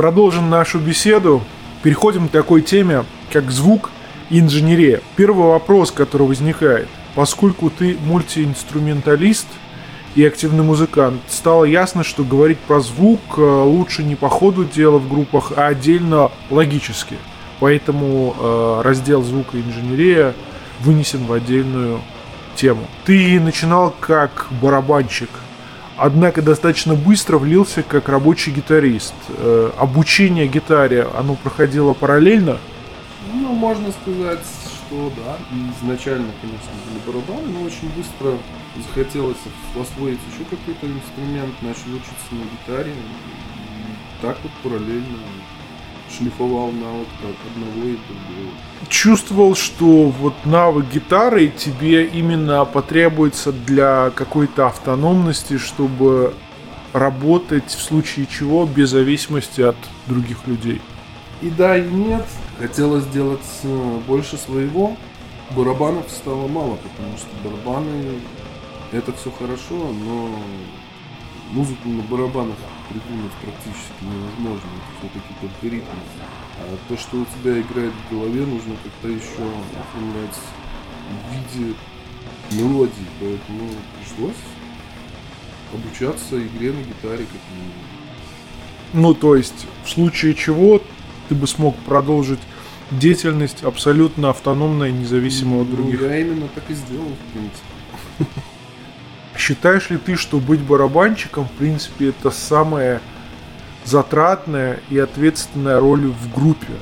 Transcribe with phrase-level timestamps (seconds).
[0.00, 1.42] Продолжим нашу беседу.
[1.82, 3.90] Переходим к такой теме, как звук
[4.30, 5.02] и инженерия.
[5.14, 6.88] Первый вопрос, который возникает.
[7.14, 9.46] Поскольку ты мультиинструменталист
[10.14, 14.96] и активный музыкант, стало ясно, что говорить про звук э, лучше не по ходу дела
[14.96, 17.18] в группах, а отдельно логически.
[17.58, 20.32] Поэтому э, раздел звука и инженерия
[20.80, 22.00] вынесен в отдельную
[22.56, 22.86] тему.
[23.04, 25.28] Ты начинал как барабанщик,
[26.00, 29.14] однако достаточно быстро влился как рабочий гитарист.
[29.28, 32.58] Э, обучение гитаре, оно проходило параллельно?
[33.32, 35.36] Ну, можно сказать, что да.
[35.82, 38.38] Изначально, конечно, были барабаны, но очень быстро
[38.76, 39.36] захотелось
[39.78, 42.92] освоить еще какой-то инструмент, начал учиться на гитаре.
[42.92, 45.18] И так вот параллельно
[46.16, 48.52] шлифовал навык одного и другого.
[48.88, 56.34] Чувствовал, что вот навык гитары тебе именно потребуется для какой-то автономности, чтобы
[56.92, 60.80] работать в случае чего без зависимости от других людей.
[61.40, 62.26] И да, и нет.
[62.58, 64.96] Хотелось сделать э, больше своего.
[65.56, 68.20] Барабанов стало мало, потому что барабаны
[68.92, 70.30] это все хорошо, но
[71.50, 72.56] музыку на барабанах
[72.90, 74.68] придумать практически невозможно.
[74.76, 75.98] Это все-таки только ритм.
[76.58, 79.46] А то, что у тебя играет в голове, нужно как-то еще
[79.78, 80.38] оформлять
[81.08, 81.74] в виде
[82.52, 83.06] мелодии.
[83.20, 84.42] Поэтому пришлось
[85.72, 88.00] обучаться игре на гитаре как минимум.
[88.92, 90.82] Ну, то есть, в случае чего
[91.28, 92.40] ты бы смог продолжить
[92.90, 96.00] деятельность абсолютно автономная, независимо от других.
[96.00, 98.40] Ну, я именно так и сделал, в принципе.
[99.40, 103.00] Считаешь ли ты, что быть барабанщиком, в принципе, это самая
[103.86, 106.74] затратная и ответственная роль в группе,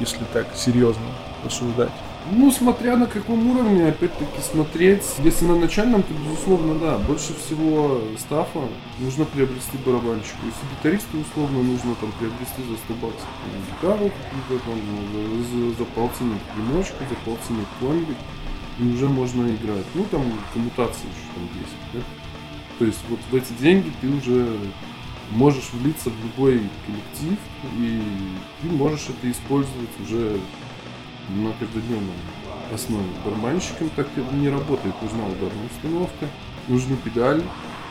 [0.00, 1.04] если так серьезно
[1.44, 1.92] рассуждать?
[2.32, 5.04] Ну, смотря на каком уровне, опять-таки, смотреть.
[5.22, 6.98] Если на начальном, то, безусловно, да.
[6.98, 8.58] Больше всего стафа
[8.98, 10.38] нужно приобрести барабанщику.
[10.44, 13.28] Если гитаристу, условно, нужно там приобрести за 100 баксов
[13.70, 14.78] гитару какую-то там,
[15.46, 18.16] за, за полтинник примочку, за полтинник пломбик
[18.80, 19.84] и уже можно играть.
[19.94, 20.22] Ну, там
[20.54, 21.76] коммутации еще там есть.
[21.92, 22.00] Да?
[22.78, 24.56] То есть вот в эти деньги ты уже
[25.30, 27.38] можешь влиться в любой коллектив,
[27.78, 28.02] и
[28.62, 30.40] ты можешь это использовать уже
[31.28, 32.16] на каждодневном
[32.72, 33.04] основе.
[33.24, 34.94] Барабанщиком так не работает.
[35.02, 36.26] Нужна ударная установка,
[36.68, 37.44] нужны педали,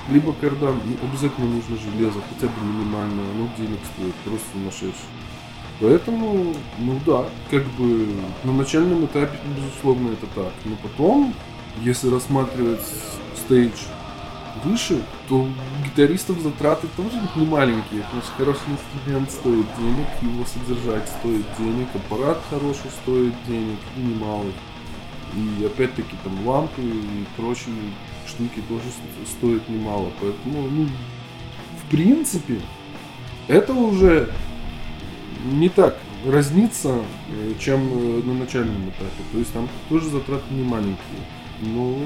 [0.10, 0.80] либо кардан.
[0.84, 3.32] Ну, обязательно нужно железо, хотя бы минимальное.
[3.36, 5.19] Оно денег стоит, просто сумасшедшее.
[5.80, 8.08] Поэтому, ну да, как бы
[8.44, 10.52] на начальном этапе, безусловно, это так.
[10.66, 11.34] Но потом,
[11.82, 12.82] если рассматривать
[13.38, 13.86] стейдж
[14.64, 15.48] выше, то
[15.86, 21.88] гитаристов затраты тоже не маленькие, потому что хороший инструмент стоит денег, его содержать стоит денег,
[21.96, 24.54] аппарат хороший стоит денег, и немалый.
[25.34, 27.76] И опять-таки там лампы и прочие
[28.28, 28.84] штуки тоже
[29.26, 30.12] стоят немало.
[30.20, 30.88] Поэтому, ну,
[31.82, 32.60] в принципе,
[33.48, 34.30] это уже
[35.46, 36.96] не так разнится,
[37.30, 39.24] э, чем э, на начальном этапе.
[39.32, 40.98] То есть там тоже затраты не маленькие.
[41.62, 41.98] Но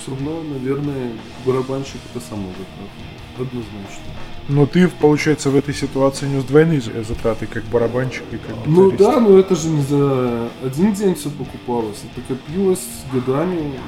[0.00, 1.12] все равно, наверное,
[1.44, 3.12] барабанщик это самое затратное.
[3.38, 4.04] Однозначно.
[4.48, 9.00] Но ты, получается, в этой ситуации нес двойные затраты, как барабанщик и как ну гитарист.
[9.00, 11.98] Ну да, но это же не за один день все покупалось.
[12.12, 13.78] Это копилось годами.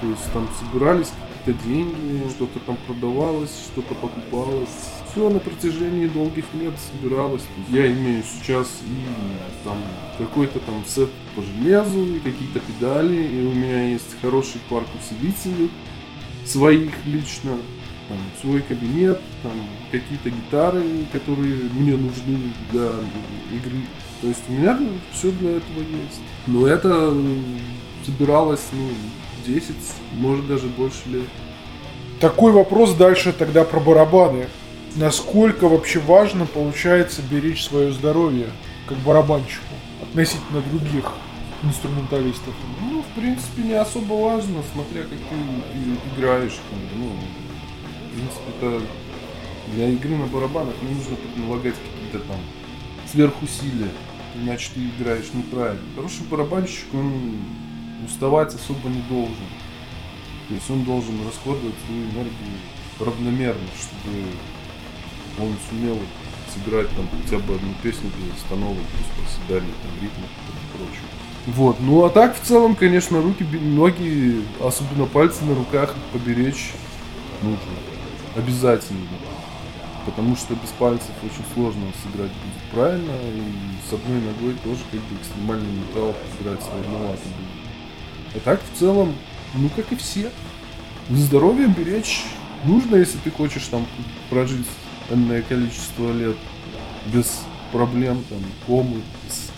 [0.00, 4.68] То есть там собирались какие-то деньги, что-то там продавалось, что-то покупалось
[5.12, 7.42] все на протяжении долгих лет собиралось.
[7.68, 9.76] Я имею сейчас и там
[10.18, 15.70] какой-то там сет по железу, и какие-то педали, и у меня есть хороший парк усилителей
[16.46, 17.56] своих лично,
[18.08, 19.52] там, свой кабинет, там
[19.90, 20.82] какие-то гитары,
[21.12, 22.38] которые мне нужны
[22.70, 22.90] для
[23.52, 23.82] игры.
[24.20, 24.78] То есть у меня
[25.12, 26.20] все для этого есть.
[26.46, 27.14] Но это
[28.04, 28.88] собиралось, ну,
[29.46, 29.74] 10,
[30.14, 31.28] может даже больше лет.
[32.20, 34.46] Такой вопрос дальше тогда про барабаны
[34.96, 38.50] насколько вообще важно получается беречь свое здоровье
[38.86, 41.12] как барабанщику относительно других
[41.62, 42.54] инструменталистов?
[42.80, 46.58] Ну, в принципе, не особо важно, смотря как ты играешь.
[46.96, 47.10] Ну,
[48.08, 48.82] в принципе, это
[49.74, 52.40] для игры на барабанах не нужно налагать какие-то там
[53.10, 53.90] сверхусилия,
[54.34, 55.82] иначе ты играешь неправильно.
[55.94, 57.38] Хороший барабанщик, он
[58.04, 59.46] уставать особо не должен.
[60.48, 62.58] То есть он должен расходовать свою энергию
[62.98, 64.26] равномерно, чтобы
[65.38, 65.98] он сумел
[66.52, 71.06] сыграть там хотя бы одну песню без остановок, без проседания там ритма и прочего.
[71.46, 76.72] Вот, ну а так в целом, конечно, руки, ноги, особенно пальцы на руках поберечь
[77.42, 77.58] нужно.
[78.36, 79.00] Обязательно.
[80.06, 85.00] Потому что без пальцев очень сложно сыграть будет правильно, и с одной ногой тоже как
[85.00, 88.36] бы экстремальный металл сыграть сложновато будет.
[88.36, 89.14] А так в целом,
[89.54, 90.30] ну как и все.
[91.10, 92.24] Здоровье беречь
[92.64, 93.86] нужно, если ты хочешь там
[94.30, 94.66] прожить
[95.10, 96.36] энное количество лет
[97.12, 97.40] без
[97.72, 99.00] проблем, там, комы,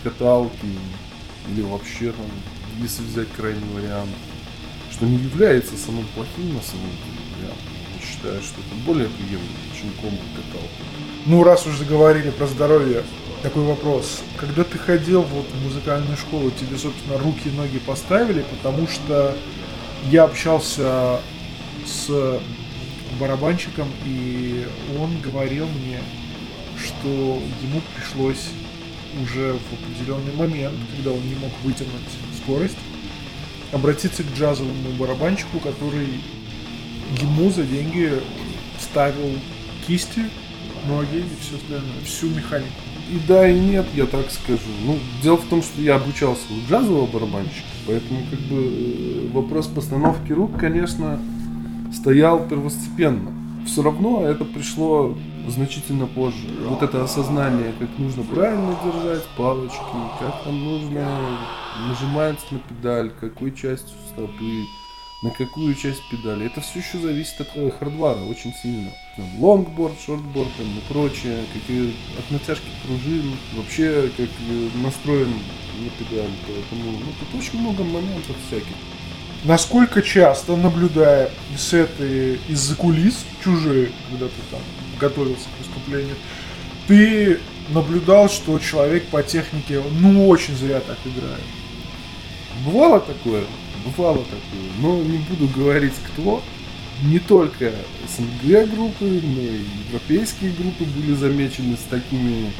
[0.03, 0.67] каталки,
[1.49, 2.25] или вообще там,
[2.79, 4.09] если взять крайний вариант,
[4.91, 7.51] что не является самым плохим на самом деле.
[7.99, 9.49] Я считаю, что это более приемлемо,
[9.79, 10.69] чем комы и каталки.
[11.25, 13.03] Ну, раз уж заговорили про здоровье,
[13.41, 14.21] такой вопрос.
[14.37, 19.35] Когда ты ходил вот в музыкальную школу, тебе, собственно, руки и ноги поставили, потому что
[20.09, 21.19] я общался
[21.85, 22.39] с
[23.19, 24.65] барабанщиком, и
[24.99, 25.99] он говорил мне,
[26.83, 27.07] что
[27.61, 28.49] ему пришлось
[29.21, 31.91] уже в определенный момент, когда он не мог вытянуть
[32.43, 32.77] скорость,
[33.71, 36.07] обратиться к джазовому барабанщику, который
[37.21, 38.21] ему за деньги
[38.79, 39.37] ставил
[39.87, 40.23] кисти,
[40.87, 42.71] ноги и все остальное, всю механику.
[43.09, 44.61] И да, и нет, я так скажу.
[44.83, 49.67] Ну, дело в том, что я обучался у джазового барабанщика, поэтому как бы э, вопрос
[49.67, 51.19] постановки рук, конечно,
[51.95, 53.31] стоял первостепенно.
[53.65, 56.47] Все равно это пришло значительно позже.
[56.67, 59.79] Вот это осознание, как нужно правильно держать палочки,
[60.19, 61.39] как там нужно
[61.87, 64.65] нажимать на педаль, какой частью стопы,
[65.23, 66.45] на какую часть педали.
[66.45, 68.91] Это все еще зависит от э, hardware а очень сильно.
[69.39, 75.33] Longboard, shortboard там, и прочее, какие от натяжки пружин, вообще как э, настроен
[75.79, 76.29] на педаль.
[76.45, 78.75] Поэтому ну, тут очень много моментов всяких.
[79.45, 84.59] Насколько часто, наблюдая сеты из-за кулис, чужие, когда ты там
[84.99, 86.15] готовился к выступлению,
[86.87, 87.39] ты
[87.69, 91.43] наблюдал, что человек по технике, ну, очень зря так играет.
[92.65, 93.43] Бывало такое?
[93.85, 94.71] Бывало такое.
[94.79, 96.41] Но не буду говорить кто.
[97.03, 97.71] Не только
[98.07, 99.59] СНГ группы, но и
[99.89, 102.51] европейские группы были замечены с такими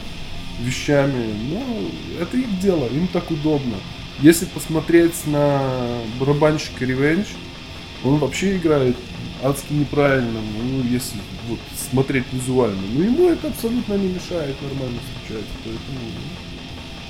[0.59, 1.33] вещами.
[1.49, 1.63] Но
[2.21, 3.77] это их дело, им так удобно.
[4.21, 5.61] Если посмотреть на
[6.19, 7.27] барабанщика Revenge,
[8.03, 8.95] он вообще играет
[9.43, 11.17] адски неправильно, ну, если
[11.49, 11.59] вот,
[11.91, 12.81] смотреть визуально.
[12.93, 15.45] Но ему это абсолютно не мешает нормально встречать.
[15.63, 15.99] Поэтому,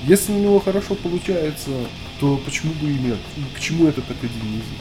[0.07, 1.71] если у него хорошо получается,
[2.19, 3.19] то почему бы и нет?
[3.55, 4.75] К чему этот академизм?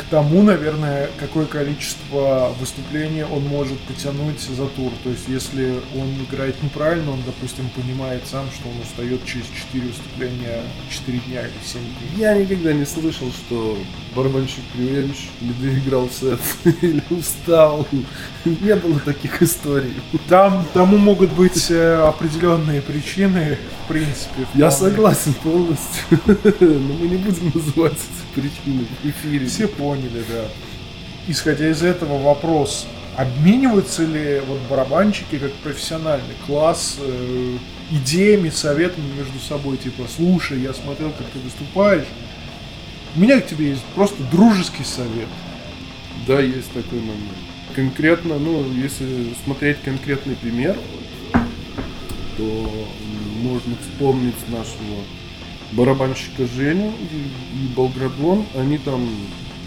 [0.00, 4.92] К тому, наверное, какое количество выступлений он может потянуть за тур.
[5.04, 9.86] То есть, если он играет неправильно, он, допустим, понимает сам, что он устает через 4
[9.86, 12.10] выступления 4 дня или 7 дней.
[12.16, 13.78] Я никогда не слышал, что
[14.16, 16.40] барабанщик не доиграл сет
[16.82, 17.86] или устал.
[18.44, 19.94] Не было таких историй.
[20.28, 24.46] Там, тому могут быть э, определенные причины, в принципе.
[24.54, 26.04] В Я согласен полностью,
[26.60, 29.46] но мы не будем называть эти причины в эфире.
[29.46, 30.44] Все поняли, да.
[31.28, 37.56] Исходя из этого вопрос, обмениваются ли вот барабанщики как профессиональный класс э,
[37.90, 42.06] идеями, советами между собой, типа, слушай, я смотрел, как ты выступаешь,
[43.16, 45.28] у меня к тебе есть просто дружеский совет.
[46.26, 47.38] Да, есть такой момент.
[47.74, 50.76] Конкретно, ну, если смотреть конкретный пример,
[52.36, 52.70] то
[53.42, 55.02] можно вспомнить нашего
[55.72, 58.44] барабанщика Женю и, и Болградон.
[58.56, 59.08] Они там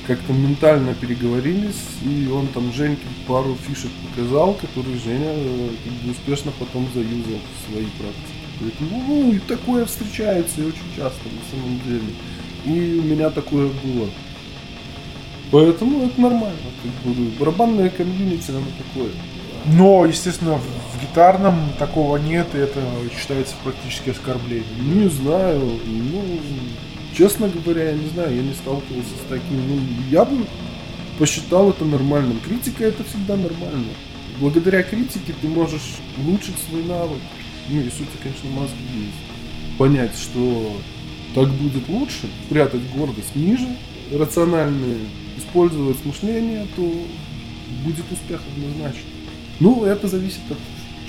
[0.08, 6.12] как-то ментально переговорились, и он там Женьке пару фишек показал, которые Женя э, как бы
[6.12, 8.44] успешно потом заюзал в своей практике.
[8.60, 12.14] Поэтому, ну, и такое встречается и очень часто на самом деле.
[12.66, 14.10] И у меня такое было.
[15.52, 16.58] Поэтому это нормально.
[16.84, 19.12] Как бы, барабанное комьюнити, оно такое.
[19.66, 22.82] Но, естественно, в гитарном такого нет, и это
[23.18, 25.02] считается практически оскорблением.
[25.02, 26.24] Не знаю, ну,
[27.16, 29.68] честно говоря, я не знаю, я не сталкивался с таким.
[29.68, 29.80] Ну,
[30.10, 30.46] я бы
[31.20, 32.40] посчитал это нормальным.
[32.40, 33.94] Критика это всегда нормально.
[34.40, 37.20] Благодаря критике ты можешь улучшить свой навык.
[37.70, 39.78] Ну, и сути, конечно, мозги есть.
[39.78, 40.76] Понять, что
[41.34, 43.68] так будет лучше, прятать гордость ниже,
[44.12, 44.98] рационально
[45.38, 46.82] использовать мышление, то
[47.84, 49.10] будет успех однозначно.
[49.60, 50.58] Ну, это зависит от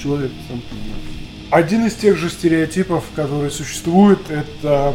[0.01, 1.24] человека, сам понимаешь.
[1.55, 4.93] Один из тех же стереотипов, которые существуют, это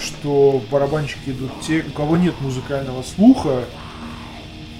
[0.00, 3.62] что барабанщики идут те, у кого нет музыкального слуха,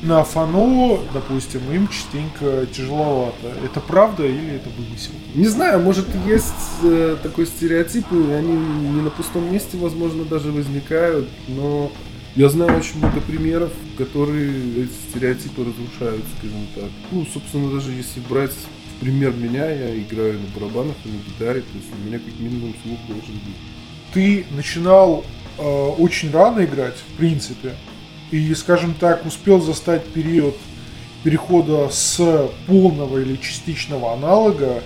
[0.03, 3.47] на фано, допустим, им частенько тяжеловато.
[3.65, 5.13] Это правда или это вымысел?
[5.37, 10.51] Не знаю, может есть э, такой стереотип, и они не на пустом месте, возможно, даже
[10.51, 11.93] возникают, но
[12.35, 16.91] я знаю очень много примеров, которые эти стереотипы разрушают, скажем так.
[17.13, 18.51] Ну, собственно, даже если брать
[19.01, 22.75] пример меня, я играю на барабанах и на гитаре, то есть у меня как минимум
[22.83, 23.57] слух должен быть.
[24.13, 25.25] Ты начинал
[25.59, 27.75] э, очень рано играть, в принципе
[28.31, 30.57] и, скажем так, успел застать период
[31.23, 34.83] перехода с полного или частичного аналога,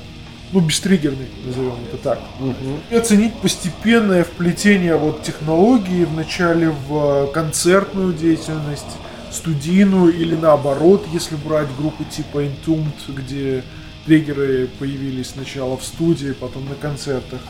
[0.53, 2.55] ну, бестриггерный, назовем это так, угу.
[2.91, 8.85] и оценить постепенное вплетение вот технологии вначале в концертную деятельность,
[9.31, 13.65] студийную или наоборот, если брать группы типа Entombed, где
[14.07, 17.41] триггеры появились сначала в студии, потом на концертах.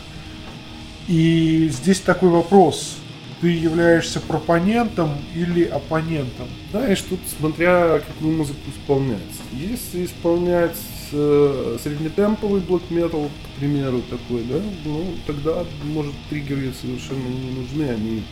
[1.08, 2.96] И здесь такой вопрос.
[3.40, 6.48] Ты являешься пропонентом или оппонентом?
[6.70, 9.20] Знаешь, тут смотря какую музыку исполнять.
[9.52, 10.78] Если исполнять
[11.12, 17.90] э, среднетемповый блок метал, к примеру, такой, да, ну тогда, может, триггеры совершенно не нужны,
[17.90, 18.22] они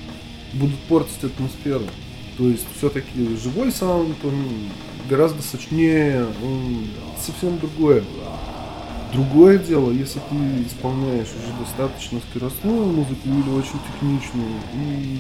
[0.55, 1.85] будут портить атмосферу.
[2.39, 4.45] То есть все-таки живой саунд, он
[5.09, 6.87] гораздо сочнее, он
[7.21, 8.03] совсем другое.
[9.13, 10.37] Другое дело, если ты
[10.67, 15.19] исполняешь уже достаточно скоростную музыку или очень техничную, и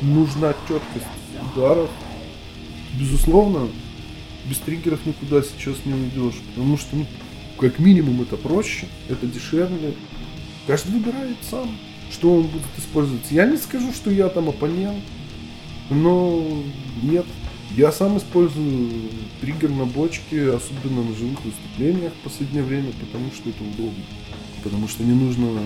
[0.00, 1.06] нужна четкость
[1.52, 1.90] ударов,
[2.98, 3.68] безусловно,
[4.48, 7.06] без триггеров никуда сейчас не уйдешь, потому что, ну,
[7.58, 9.94] как минимум, это проще, это дешевле.
[10.66, 11.76] Каждый выбирает сам,
[12.10, 13.30] что он будет использовать.
[13.30, 15.02] Я не скажу, что я там оппонент,
[15.90, 16.42] но
[17.02, 17.26] нет,
[17.76, 18.90] я сам использую
[19.40, 24.04] триггер на бочке, особенно на живых выступлениях в последнее время, потому что это удобно.
[24.62, 25.60] Потому что не нужно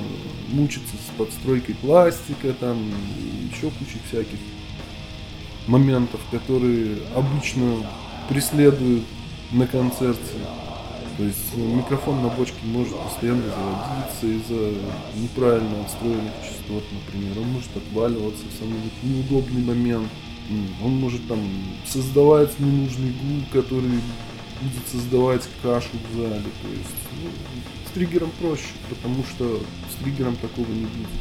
[0.48, 2.78] мучиться с подстройкой пластика, там,
[3.18, 4.38] и еще куча всяких
[5.66, 7.86] моментов, которые обычно
[8.28, 9.04] преследуют
[9.52, 10.36] на концерте.
[11.20, 14.74] То есть микрофон на бочке может постоянно заводиться из-за
[15.20, 17.38] неправильно отстроенных частот, например.
[17.40, 20.08] Он может отваливаться в самый неудобный момент.
[20.82, 21.38] Он может там
[21.86, 24.00] создавать ненужный гул, который
[24.62, 26.40] будет создавать кашу в зале.
[26.62, 27.28] То есть ну,
[27.86, 29.60] с триггером проще, потому что
[29.90, 31.20] с триггером такого не будет.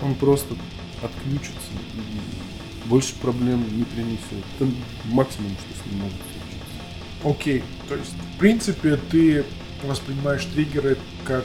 [0.00, 0.54] Он просто
[1.02, 4.44] отключится и больше проблем не принесет.
[4.60, 4.70] Это
[5.06, 7.24] максимум, что с ним может случиться.
[7.24, 9.44] Окей, то есть в принципе ты
[9.82, 11.44] воспринимаешь триггеры как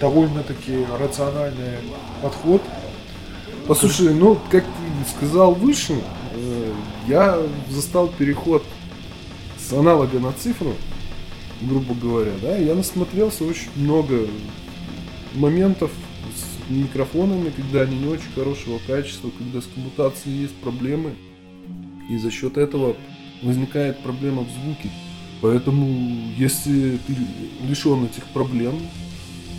[0.00, 1.78] довольно-таки рациональный
[2.22, 2.62] подход
[3.66, 5.94] Послушай, ну, как ты сказал выше,
[6.34, 6.72] э,
[7.08, 7.38] я
[7.70, 8.62] застал переход
[9.58, 10.74] с аналога на цифру,
[11.62, 14.26] грубо говоря, да, я насмотрелся очень много
[15.34, 15.90] моментов
[16.36, 21.14] с микрофонами, когда они не очень хорошего качества, когда с коммутацией есть проблемы,
[22.10, 22.96] и за счет этого
[23.42, 24.90] возникает проблема в звуке.
[25.44, 27.14] Поэтому, если ты
[27.68, 28.80] лишен этих проблем,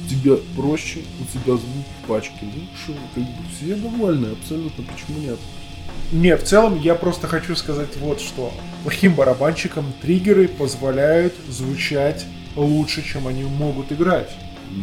[0.09, 5.37] тебе проще, у тебя звук в пачке лучше, как бы все довольны, абсолютно, почему нет?
[6.11, 8.51] Не, в целом я просто хочу сказать вот что.
[8.81, 12.25] Плохим барабанщикам триггеры позволяют звучать
[12.55, 14.31] лучше, чем они могут играть.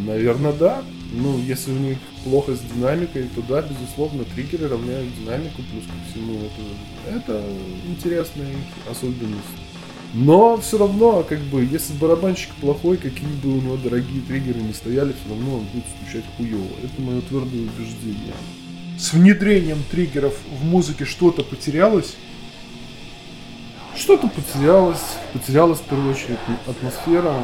[0.07, 0.85] Наверное, да.
[1.11, 6.13] Ну, если у них плохо с динамикой, то да, безусловно, триггеры равняют динамику, плюс ко
[6.13, 7.45] всему это, это
[7.89, 8.55] интересная
[8.89, 9.72] особенность.
[10.15, 14.75] Но все равно, как бы, если барабанщик плохой, какие бы у него дорогие триггеры не
[14.75, 16.67] стояли, все равно он будет стучать хуево.
[16.83, 18.35] Это мое твердое убеждение.
[18.99, 22.17] С внедрением триггеров в музыке что-то потерялось?
[23.97, 25.01] Что-то потерялось.
[25.33, 27.35] Потерялась в первую очередь атмосфера.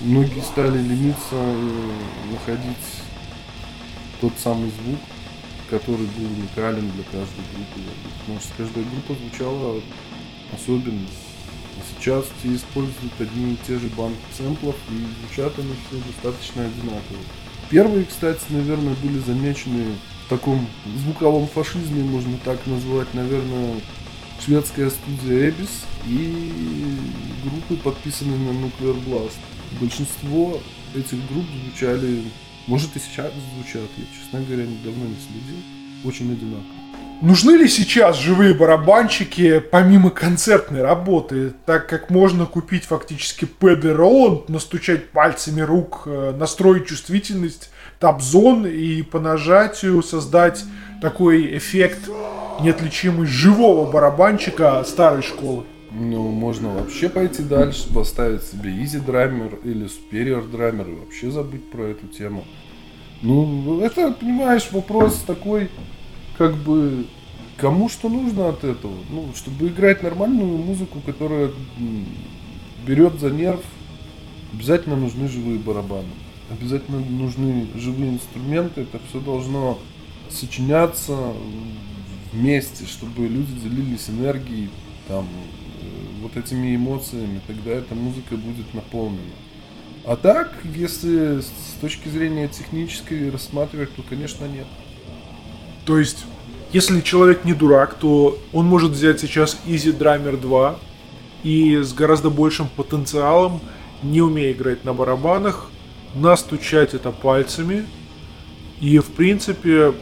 [0.00, 2.76] Многие стали лениться и находить
[4.20, 4.98] тот самый звук,
[5.70, 7.80] который был уникален для каждой группы.
[8.20, 9.80] Потому что каждая группа звучала
[10.52, 11.06] особенно.
[11.90, 17.18] Сейчас все используют одни и те же банки сэмплов, и звучат они все достаточно одинаково.
[17.70, 19.94] Первые, кстати, наверное, были замечены
[20.26, 20.66] в таком
[21.04, 23.80] звуковом фашизме, можно так назвать, наверное,
[24.44, 26.96] шведская студия Эбис и
[27.44, 29.36] группы, подписанные на Nuclear Blast.
[29.80, 30.60] Большинство
[30.94, 32.22] этих групп звучали,
[32.66, 35.62] может и сейчас звучат, я, честно говоря, давно не следил,
[36.04, 36.77] очень одинаково.
[37.20, 43.88] Нужны ли сейчас живые барабанщики помимо концертной работы, так как можно купить фактически пэд и
[43.88, 50.64] роланд, настучать пальцами рук, э, настроить чувствительность, табзон и по нажатию создать
[51.02, 52.08] такой эффект
[52.60, 55.64] неотличимый живого барабанщика старой школы?
[55.90, 61.68] Ну, можно вообще пойти дальше, поставить себе Easy Drummer или Superior Drummer и вообще забыть
[61.68, 62.44] про эту тему.
[63.22, 65.68] Ну, это, понимаешь, вопрос такой
[66.38, 67.06] как бы
[67.58, 68.94] кому что нужно от этого.
[69.10, 71.50] Ну, чтобы играть нормальную музыку, которая
[72.86, 73.60] берет за нерв,
[74.54, 76.08] обязательно нужны живые барабаны.
[76.50, 78.82] Обязательно нужны живые инструменты.
[78.82, 79.78] Это все должно
[80.30, 81.32] сочиняться
[82.32, 84.70] вместе, чтобы люди делились энергией,
[85.08, 89.22] там, э, вот этими эмоциями, тогда эта музыка будет наполнена.
[90.04, 94.66] А так, если с точки зрения технической рассматривать, то, конечно, нет.
[95.88, 96.26] То есть,
[96.70, 100.78] если человек не дурак, то он может взять сейчас Easy Drummer 2
[101.44, 103.62] и с гораздо большим потенциалом,
[104.02, 105.70] не умея играть на барабанах,
[106.14, 107.86] настучать это пальцами.
[108.82, 109.94] И, в принципе,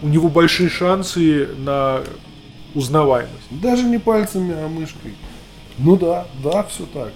[0.00, 2.00] у него большие шансы на
[2.74, 3.50] узнаваемость.
[3.50, 5.14] Даже не пальцами, а мышкой.
[5.76, 7.12] Ну да, да, все так.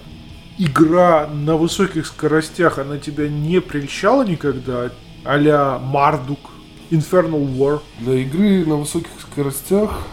[0.59, 4.91] игра на высоких скоростях, она тебя не прельщала никогда?
[5.23, 6.50] а Мардук,
[6.91, 7.81] Infernal War?
[7.99, 10.05] Для игры на высоких скоростях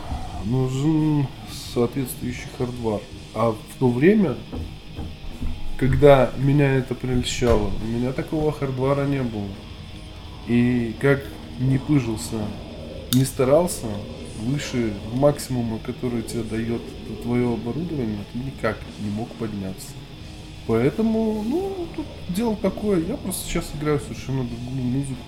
[0.45, 1.27] нужен
[1.75, 3.01] соответствующий хардвар.
[3.35, 4.37] А в то время,
[5.77, 9.49] когда меня это прельщало, у меня такого хардвара не было.
[10.47, 11.25] И как
[11.59, 12.37] не пыжился,
[13.13, 13.87] не старался,
[14.41, 16.83] выше максимума, который тебе дает
[17.25, 19.89] твое оборудование, ты никак не мог подняться.
[20.69, 23.05] Поэтому, ну, тут дело такое.
[23.05, 25.25] Я просто сейчас играю совершенно другую музыку,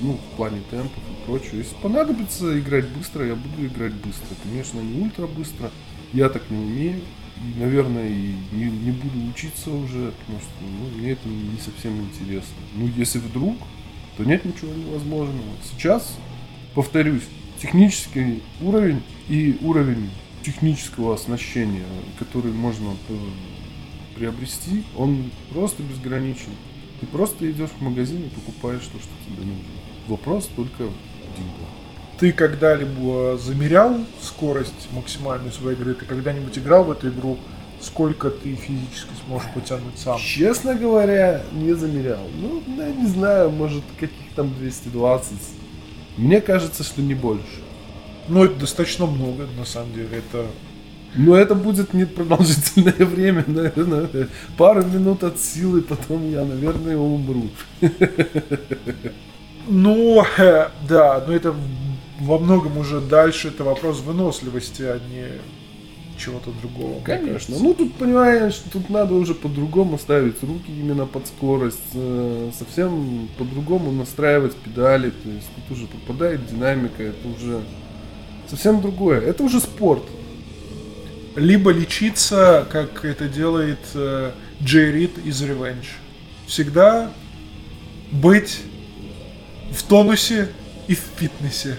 [0.00, 1.56] ну, в плане темпов и прочего.
[1.56, 4.34] Если понадобится играть быстро, я буду играть быстро.
[4.42, 5.70] Конечно, не ультра быстро.
[6.12, 7.00] Я так не умею.
[7.36, 12.00] И, наверное, и не, не буду учиться уже, потому что ну, мне это не совсем
[12.00, 12.56] интересно.
[12.74, 13.56] Ну, если вдруг,
[14.16, 15.50] то нет ничего невозможного.
[15.70, 16.16] Сейчас,
[16.74, 17.24] повторюсь,
[17.60, 20.10] технический уровень и уровень
[20.42, 21.84] технического оснащения,
[22.18, 22.94] который можно
[24.14, 26.52] приобрести, он просто безграничен.
[27.00, 29.85] Ты просто идешь в магазин и покупаешь то, что тебе нужно.
[30.08, 31.68] Вопрос только в деньгах.
[32.18, 35.94] Ты когда-либо замерял скорость максимальную своей игры?
[35.94, 37.38] Ты когда-нибудь играл в эту игру?
[37.80, 40.18] Сколько ты физически сможешь потянуть сам?
[40.18, 42.26] Честно говоря, не замерял.
[42.40, 45.32] Ну, я не знаю, может, каких там 220.
[46.16, 47.60] Мне кажется, что не больше.
[48.28, 50.08] Ну, это достаточно много, на самом деле.
[50.16, 50.46] Это
[51.14, 54.28] но это будет не продолжительное время, наверное,
[54.58, 57.48] пару минут от силы, потом я, наверное, умру.
[59.66, 60.24] Ну,
[60.88, 61.54] да, но это
[62.20, 65.26] во многом уже дальше это вопрос выносливости, а не
[66.18, 67.00] чего-то другого.
[67.02, 67.56] Конечно.
[67.58, 73.92] Ну тут понимаешь, тут надо уже по-другому ставить руки именно под скорость, э, совсем по-другому
[73.92, 77.60] настраивать педали, то есть тут уже попадает динамика, это уже
[78.48, 79.20] совсем другое.
[79.20, 80.04] Это уже спорт
[81.36, 85.86] либо лечиться, как это делает э, Джей Рид из Revenge.
[86.46, 87.12] Всегда
[88.10, 88.60] быть
[89.76, 90.48] в тонусе
[90.88, 91.76] и в фитнесе.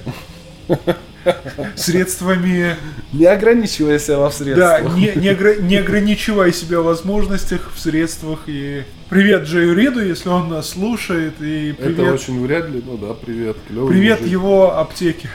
[1.75, 2.77] Средствами...
[3.11, 4.83] Не ограничивая себя во средствах.
[4.83, 5.61] Да, не, не, огр...
[5.61, 8.43] не ограничивая себя в возможностях, в средствах.
[8.47, 11.33] И привет Джею Риду, если он нас слушает.
[11.41, 11.99] И привет...
[11.99, 13.57] Это очень вряд ли, ну да, привет.
[13.67, 14.31] Клевый привет мужик.
[14.31, 15.29] его аптеке.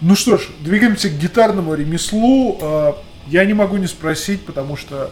[0.00, 2.58] Ну что ж, двигаемся к гитарному ремеслу.
[2.62, 5.10] А, я не могу не спросить, потому что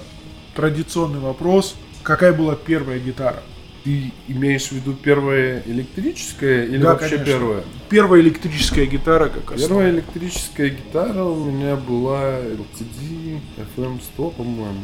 [0.54, 1.74] традиционный вопрос.
[2.02, 3.42] Какая была первая гитара?
[3.86, 7.24] Ты имеешь в виду первая электрическая или да, вообще конечно.
[7.24, 7.62] первая?
[7.88, 9.68] Первая электрическая гитара как основа.
[9.68, 13.38] Первая электрическая гитара у меня была LCD
[13.76, 14.80] FM100, по-моему.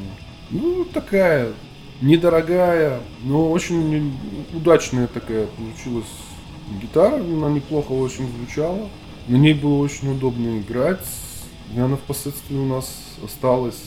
[0.51, 1.53] Ну, такая
[2.01, 4.17] недорогая, но очень
[4.55, 6.07] удачная такая получилась
[6.81, 7.17] гитара.
[7.17, 8.89] Она неплохо очень звучала.
[9.27, 11.05] На ней было очень удобно играть.
[11.75, 12.89] И она впоследствии у нас
[13.25, 13.83] осталась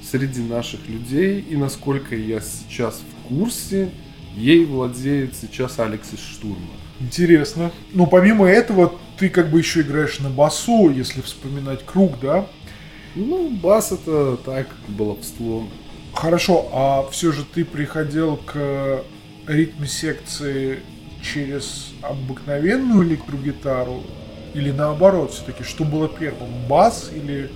[0.00, 1.40] среди наших людей.
[1.40, 3.90] И насколько я сейчас в курсе,
[4.36, 6.56] ей владеет сейчас Алекс из Штурма.
[7.00, 7.70] Интересно.
[7.92, 12.46] Ну, помимо этого, ты как бы еще играешь на басу, если вспоминать круг, да?
[13.14, 15.66] Ну, бас это так, баловство.
[16.12, 19.02] Хорошо, а все же ты приходил к
[19.46, 20.80] ритме секции
[21.22, 24.02] через обыкновенную электрогитару
[24.54, 27.50] или наоборот, все-таки, что было первым, бас или...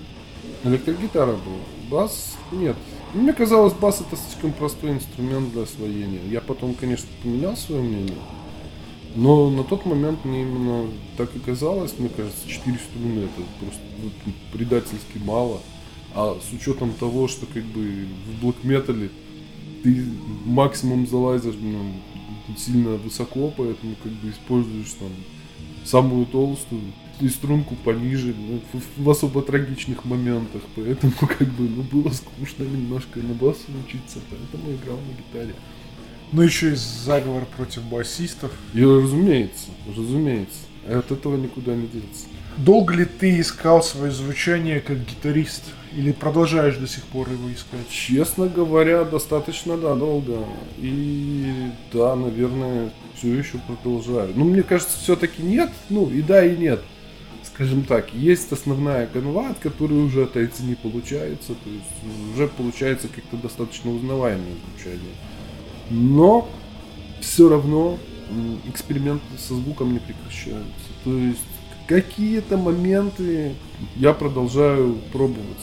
[0.65, 2.01] Электрогитара была.
[2.03, 2.77] Бас нет.
[3.15, 6.21] Мне казалось, бас это слишком простой инструмент для освоения.
[6.31, 8.19] Я потом, конечно, поменял свое мнение.
[9.17, 13.81] Но на тот момент мне именно так и казалось, мне кажется, 4 струны это просто
[14.03, 15.61] ну, предательски мало.
[16.15, 19.11] А с учетом того, что как бы в блэк метале
[19.83, 20.05] ты
[20.45, 21.93] максимум залазишь ну,
[22.59, 25.11] сильно высоко, поэтому как бы используешь там
[25.85, 26.83] самую толстую
[27.21, 32.65] и струнку пониже ну, в, в особо трагичных моментах, поэтому как бы ну, было скучно
[32.65, 35.55] немножко на басу учиться, поэтому играл на гитаре.
[36.31, 38.53] Ну еще и заговор против басистов.
[38.75, 40.59] И разумеется, разумеется.
[40.87, 42.27] От этого никуда не деться.
[42.59, 45.63] Долго ли ты искал свое звучание как гитарист?
[45.97, 47.89] Или продолжаешь до сих пор его искать?
[47.89, 50.45] Честно говоря, достаточно, да, долго.
[50.79, 54.33] И да, наверное, все еще продолжаю.
[54.35, 55.71] Но мне кажется, все-таки нет.
[55.89, 56.81] Ну, и да, и нет.
[57.59, 61.55] Скажем так, есть основная канва, от которой уже отойти не получается.
[61.55, 65.11] То есть уже получается как-то достаточно узнаваемое звучание.
[65.91, 66.49] Но
[67.21, 67.99] все равно
[68.69, 70.71] эксперименты со звуком не прекращаются.
[71.03, 71.41] То есть
[71.89, 73.55] какие-то моменты
[73.97, 75.59] я продолжаю пробовать.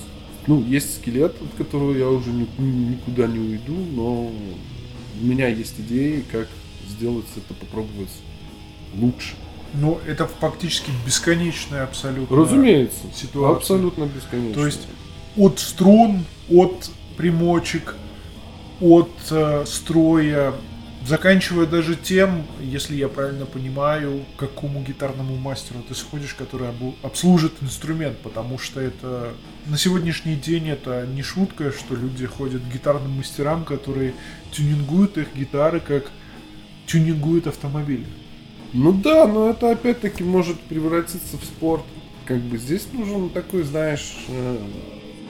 [0.48, 4.32] Ну, есть скелет, от которого я уже ни, никуда не уйду, но
[5.22, 6.50] у меня есть идеи, как
[6.90, 8.12] сделать это, попробовать
[8.96, 9.36] лучше.
[9.78, 13.58] Ну, это фактически бесконечная абсолютно Разумеется, ситуация.
[13.58, 14.54] Абсолютно бесконечная.
[14.54, 14.88] То есть
[15.38, 17.96] от струн от примочек,
[18.80, 20.54] от э, строя,
[21.06, 26.70] заканчивая даже тем, если я правильно понимаю, к какому гитарному мастеру ты сходишь, который
[27.04, 29.34] обслужит инструмент, потому что это
[29.66, 34.14] на сегодняшний день это не шутка, что люди ходят к гитарным мастерам, которые
[34.52, 36.12] тюнингуют их гитары, как
[36.86, 38.06] тюнингуют автомобили.
[38.78, 41.84] Ну да, но это опять-таки может превратиться в спорт.
[42.26, 44.58] Как бы здесь нужен такой, знаешь, э,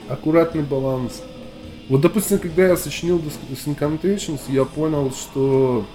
[0.08, 1.22] аккуратный баланс.
[1.88, 3.22] Вот, допустим, когда я сочинил
[3.66, 5.86] Incantations, я понял, что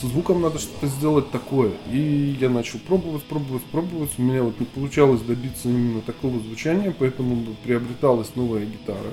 [0.00, 1.72] со звуком надо что-то сделать такое.
[1.90, 4.10] И я начал пробовать, пробовать, пробовать.
[4.16, 9.10] У меня вот не получалось добиться именно такого звучания, поэтому приобреталась новая гитара.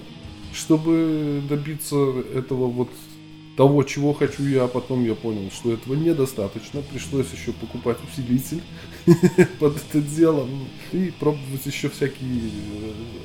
[0.53, 1.95] Чтобы добиться
[2.35, 2.89] этого вот
[3.57, 6.81] того, чего хочу я, а потом я понял, что этого недостаточно.
[6.81, 8.61] Пришлось еще покупать усилитель
[9.59, 10.47] под это дело
[10.91, 12.51] и пробовать еще всякие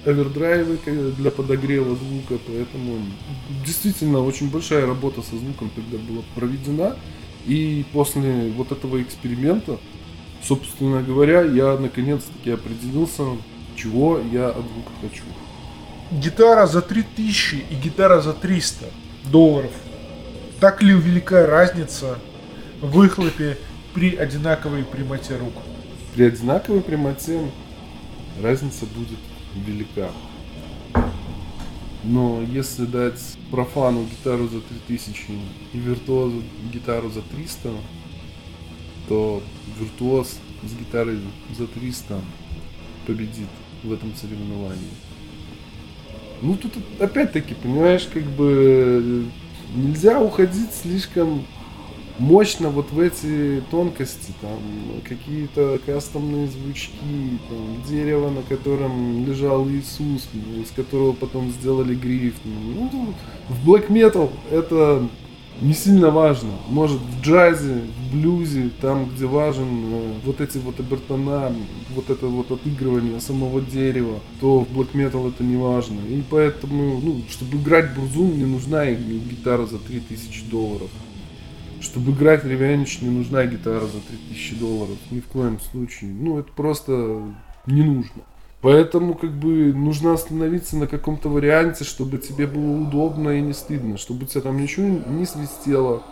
[0.04, 0.78] э, овердрайвы
[1.18, 2.42] для подогрева звука.
[2.46, 3.00] Поэтому
[3.64, 6.96] действительно очень большая работа со звуком тогда была проведена.
[7.46, 9.78] И после вот этого эксперимента,
[10.42, 13.24] собственно говоря, я наконец-таки определился,
[13.76, 15.24] чего я от звука хочу.
[16.10, 18.86] Гитара за 3000 и гитара за 300
[19.30, 19.72] долларов–
[20.62, 22.20] так ли велика разница
[22.80, 23.58] в выхлопе
[23.94, 25.54] при одинаковой прямоте рук?
[26.14, 27.50] При одинаковой прямоте
[28.40, 29.18] разница будет
[29.56, 30.12] велика.
[32.04, 33.20] Но если дать
[33.50, 35.32] профану гитару за 3000
[35.72, 37.70] и виртуозу гитару за 300,
[39.08, 39.42] то
[39.80, 41.18] виртуоз с гитарой
[41.58, 42.20] за 300
[43.08, 43.48] победит
[43.82, 44.94] в этом соревновании.
[46.40, 49.24] Ну тут опять-таки, понимаешь, как бы
[49.74, 51.44] нельзя уходить слишком
[52.18, 54.58] мощно вот в эти тонкости, там
[55.04, 60.28] какие-то кастомные звучки, там, дерево, на котором лежал Иисус,
[60.62, 62.34] из которого потом сделали гриф.
[62.44, 63.14] Ну,
[63.48, 65.08] в black metal это
[65.60, 66.50] не сильно важно.
[66.68, 71.52] Может в джазе, в блюзе, там где важен э, вот эти вот обертона,
[71.94, 76.00] вот это вот отыгрывание самого дерева, то в black metal это не важно.
[76.08, 80.90] И поэтому, ну, чтобы играть бурзу, мне нужна гитара за 3000 долларов.
[81.80, 84.96] Чтобы играть ревенч, не нужна гитара за 3000 долларов.
[85.10, 86.10] Ни в коем случае.
[86.10, 87.22] Ну, это просто
[87.66, 88.22] не нужно.
[88.62, 93.98] Поэтому как бы нужно остановиться на каком-то варианте, чтобы тебе было удобно и не стыдно,
[93.98, 96.04] чтобы у тебя там ничего не свистело,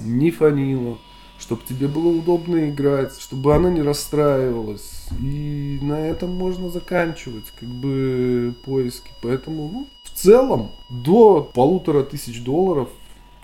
[0.00, 0.98] не фанило,
[1.38, 5.06] чтобы тебе было удобно играть, чтобы она не расстраивалась.
[5.20, 9.12] И на этом можно заканчивать как бы поиски.
[9.22, 12.88] Поэтому ну, в целом до полутора тысяч долларов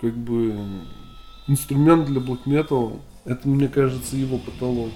[0.01, 0.53] как бы
[1.47, 4.91] инструмент для metal это мне кажется его потолок.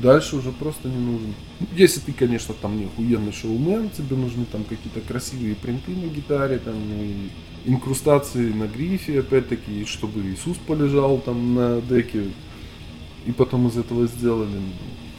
[0.00, 1.34] Дальше уже просто не нужен.
[1.74, 6.58] Если ты, конечно, там не охуенный шоумен, тебе нужны там какие-то красивые принты на гитаре,
[6.58, 7.28] там и
[7.64, 12.28] инкрустации на грифе, опять-таки, чтобы Иисус полежал там на деке,
[13.26, 14.60] и потом из этого сделали.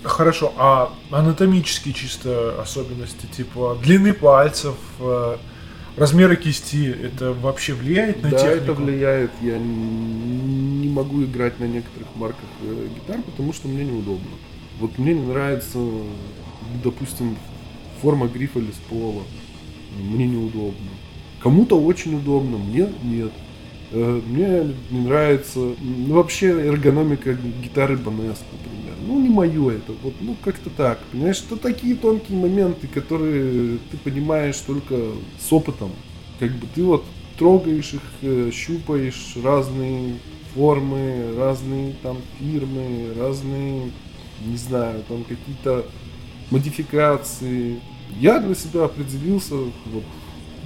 [0.03, 5.37] Хорошо, а анатомические чисто особенности, типа длины пальцев, э,
[5.95, 8.57] размеры кисти, это вообще влияет на да, технику?
[8.57, 9.31] Да, это влияет.
[9.41, 14.31] Я не могу играть на некоторых марках э, гитар, потому что мне неудобно.
[14.83, 15.79] Вот мне не нравится,
[16.83, 17.37] допустим,
[18.01, 19.23] форма грифа или пола.
[19.97, 20.91] Мне неудобно.
[21.39, 23.31] Кому-то очень удобно, мне нет.
[23.91, 28.95] Э, мне не нравится ну, вообще эргономика гитары Банес, например.
[29.07, 29.93] Ну, не мое это.
[30.03, 30.99] Вот, ну, как-то так.
[31.13, 34.95] Понимаешь, это такие тонкие моменты, которые ты понимаешь только
[35.39, 35.91] с опытом.
[36.41, 37.05] Как бы ты вот
[37.39, 40.15] трогаешь их, э, щупаешь разные
[40.53, 43.91] формы, разные там фирмы, разные
[44.45, 45.85] не знаю, там какие-то
[46.51, 47.79] модификации.
[48.19, 50.03] Я для себя определился, вот,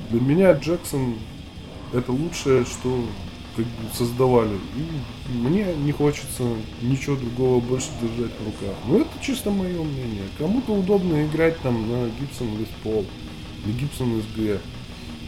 [0.09, 1.15] для меня Джексон
[1.93, 3.05] это лучшее, что
[3.55, 4.55] как бы создавали.
[4.75, 6.43] И мне не хочется
[6.81, 8.75] ничего другого больше держать в руках.
[8.87, 10.23] Но это чисто мое мнение.
[10.37, 13.05] Кому-то удобно играть там на Gibson Les Paul,
[13.65, 14.59] на Gibson SG.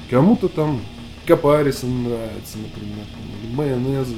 [0.09, 0.81] Кому-то там
[1.25, 3.05] Капарисон нравится, например,
[3.43, 4.15] или майонезы.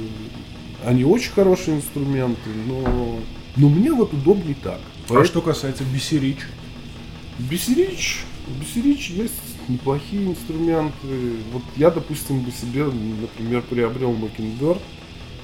[0.84, 3.18] Они очень хорошие инструменты, но
[3.56, 4.80] но мне вот удобнее так.
[4.80, 5.24] А Поэтому...
[5.24, 6.38] что касается Бисерич?
[7.38, 8.24] Бисерич,
[8.60, 9.34] Бисерич есть
[9.68, 11.36] неплохие инструменты.
[11.52, 14.80] Вот я, допустим, бы себе, например, приобрел Mockingbird,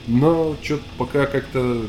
[0.06, 1.86] но что-то пока как-то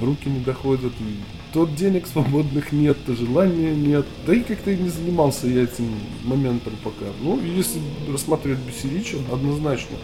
[0.00, 4.06] руки не доходят, и то денег свободных нет, то желания нет.
[4.26, 5.88] Да и как-то и не занимался я этим
[6.24, 7.06] моментом пока.
[7.22, 9.96] Ну, если рассматривать Бесерича, однозначно.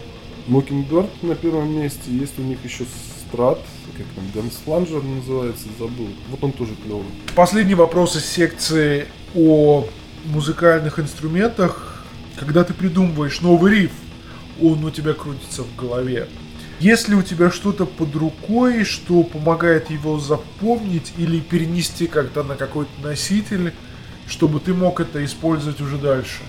[0.49, 2.85] Mockingbird на первом месте, есть у них еще
[3.33, 3.61] Страт,
[3.97, 6.09] как там, Гансфланжер называется, забыл.
[6.29, 7.07] Вот он тоже клевый.
[7.35, 9.87] Последний вопрос из секции о
[10.27, 12.05] музыкальных инструментах.
[12.37, 13.93] когда ты придумываешь новый риф,
[14.61, 16.29] он у тебя крутится в голове.
[16.79, 22.91] Если у тебя что-то под рукой, что помогает его запомнить или перенести как-то на какой-то
[23.03, 23.73] носитель,
[24.27, 26.41] чтобы ты мог это использовать уже дальше?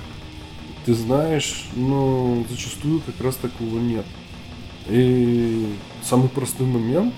[0.85, 4.05] Ты знаешь, ну, зачастую как раз такого нет.
[4.89, 7.13] И самый простой момент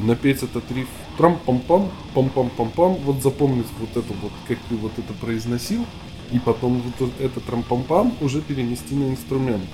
[0.00, 5.84] напеть этот риф трам-пам-пам, пам-пам-пам-пам, вот запомнить вот это вот, как ты вот это произносил,
[6.32, 9.64] и потом вот это трам-пам-пам уже перенести на инструмент.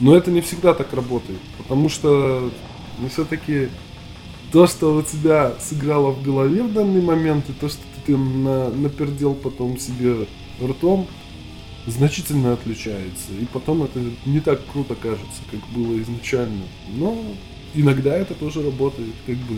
[0.00, 2.50] Но это не всегда так работает, потому что
[2.98, 3.68] ну, все-таки
[4.52, 8.70] то, что у тебя сыграло в голове в данный момент, и то, что ты на,
[8.70, 10.26] напердел потом себе
[10.62, 11.06] ртом,
[11.86, 13.32] значительно отличается.
[13.40, 16.64] И потом это не так круто кажется, как было изначально.
[16.88, 17.22] Но
[17.74, 19.56] иногда это тоже работает, как бы.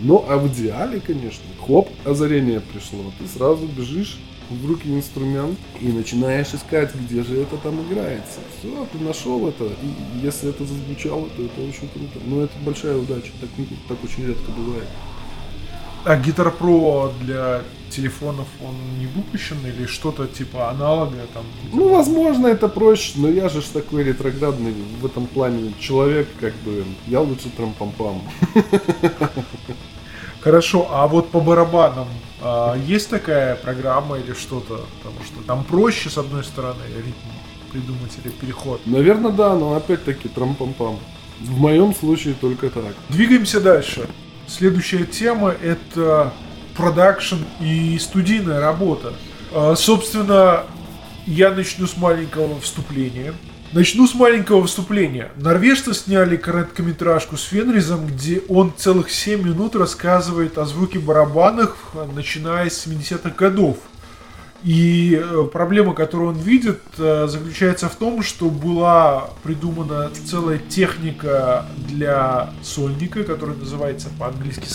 [0.00, 3.12] Ну, а в идеале, конечно, хоп, озарение пришло.
[3.18, 8.40] Ты сразу бежишь в руки инструмент и начинаешь искать, где же это там играется.
[8.58, 12.18] Все, ты нашел это, и если это зазвучало, то это очень круто.
[12.26, 13.50] Но это большая удача, так,
[13.88, 14.88] так очень редко бывает.
[16.04, 21.44] А Guitar Pro для телефонов он не выпущен или что-то типа аналога там?
[21.72, 26.54] Ну, возможно, это проще, но я же ж такой ретроградный в этом плане человек, как
[26.64, 28.22] бы, я лучше трампампам.
[30.40, 32.08] Хорошо, а вот по барабанам
[32.40, 34.86] а, есть такая программа или что-то?
[35.02, 37.28] Потому что там проще, с одной стороны, ритм
[37.70, 38.80] придумать или переход.
[38.86, 40.98] Наверное, да, но опять-таки трампампам.
[41.40, 42.94] В моем случае только так.
[43.10, 44.08] Двигаемся дальше.
[44.50, 46.32] Следующая тема это
[46.76, 49.12] продакшн и студийная работа.
[49.52, 50.64] А, собственно,
[51.24, 53.32] я начну с маленького вступления.
[53.72, 55.30] Начну с маленького вступления.
[55.36, 61.76] Норвежцы сняли короткометражку с Фенризом, где он целых 7 минут рассказывает о звуке барабанах,
[62.12, 63.76] начиная с 70-х годов.
[64.62, 71.66] И э, проблема, которую он видит, э, заключается в том, что была придумана целая техника
[71.88, 74.68] для сольника, которая называется по-английски.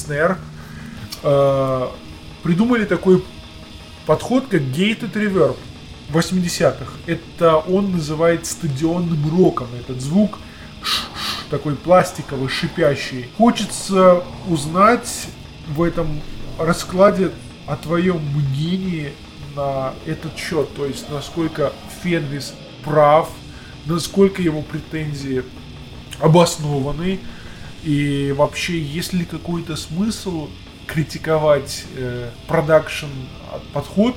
[1.21, 1.87] Э,
[2.41, 3.23] придумали такой
[4.07, 5.55] подход, как gated reverb.
[6.13, 6.91] 80-х.
[7.07, 9.67] Это он называет стадионным роком.
[9.79, 10.37] Этот звук
[11.49, 13.27] такой пластиковый, шипящий.
[13.37, 15.27] Хочется узнать
[15.67, 16.21] в этом
[16.59, 17.31] раскладе
[17.67, 19.13] о твоем мнении
[19.55, 20.73] на этот счет.
[20.75, 23.29] То есть, насколько Фенрис прав,
[23.85, 25.43] насколько его претензии
[26.19, 27.19] обоснованы.
[27.83, 30.49] И вообще, есть ли какой-то смысл
[30.87, 34.15] критиковать э, продакшн э, подход,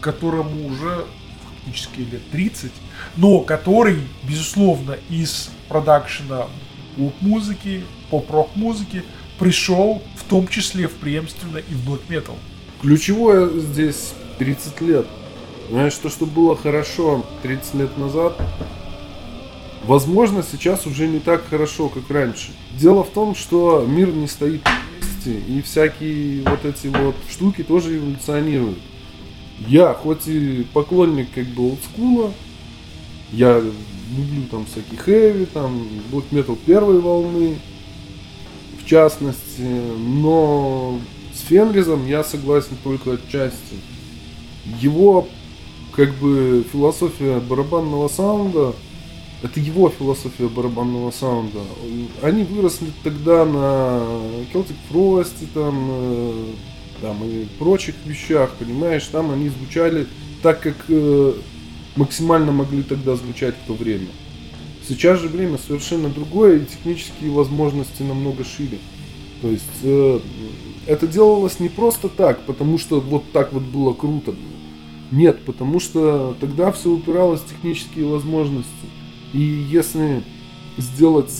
[0.00, 1.06] которому уже
[1.44, 2.70] практически лет 30,
[3.16, 6.46] но который, безусловно, из продакшена
[6.96, 9.02] поп-музыки, поп-рок-музыки
[9.38, 12.36] пришел в том числе в преемственно и в black metal.
[12.80, 15.06] Ключевое здесь 30 лет.
[15.68, 18.40] Знаешь, то, что было хорошо 30 лет назад,
[19.84, 22.52] возможно, сейчас уже не так хорошо, как раньше.
[22.72, 27.62] Дело в том, что мир не стоит на месте, и всякие вот эти вот штуки
[27.62, 28.78] тоже эволюционируют.
[29.68, 32.32] Я, хоть и поклонник как бы олдскула,
[33.32, 37.58] я люблю там всякие хэви, там black metal первой волны,
[38.82, 40.98] в частности, но
[41.34, 43.76] с Фенризом я согласен только отчасти.
[44.80, 45.28] Его
[45.92, 48.74] как бы философия барабанного саунда,
[49.42, 51.60] это его философия барабанного саунда.
[52.22, 54.02] Они выросли тогда на
[54.52, 56.44] Celtic Frost, там, э,
[57.00, 60.06] там и прочих вещах, понимаешь, там они звучали
[60.42, 61.32] так, как э,
[61.96, 64.08] максимально могли тогда звучать в то время.
[64.86, 68.78] Сейчас же время совершенно другое, и технические возможности намного шире.
[69.40, 70.20] То есть э,
[70.90, 74.34] это делалось не просто так, потому что вот так вот было круто.
[75.12, 78.72] Нет, потому что тогда все упиралось в технические возможности.
[79.32, 80.24] И если
[80.78, 81.32] сделать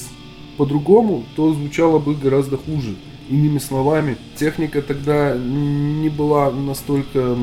[0.56, 2.94] по-другому, то звучало бы гораздо хуже.
[3.28, 7.36] Иными словами, техника тогда не была настолько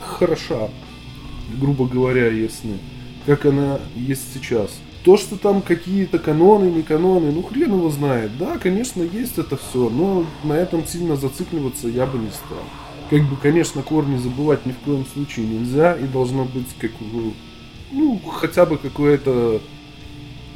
[0.00, 0.70] хороша,
[1.60, 2.78] грубо говоря, если
[3.26, 4.70] как она есть сейчас.
[5.04, 8.36] То, что там какие-то каноны, не каноны, ну хрен его знает.
[8.38, 12.62] Да, конечно, есть это все, но на этом сильно зацикливаться я бы не стал.
[13.10, 16.92] Как бы, конечно, корни забывать ни в коем случае нельзя, и должно быть как
[17.92, 19.60] ну, хотя бы какой-то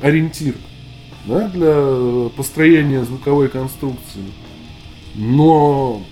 [0.01, 0.55] ориентир
[1.27, 4.23] да, для построения звуковой конструкции.
[5.15, 6.03] Но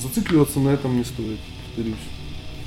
[0.00, 1.94] зацикливаться на этом не стоит, повторюсь.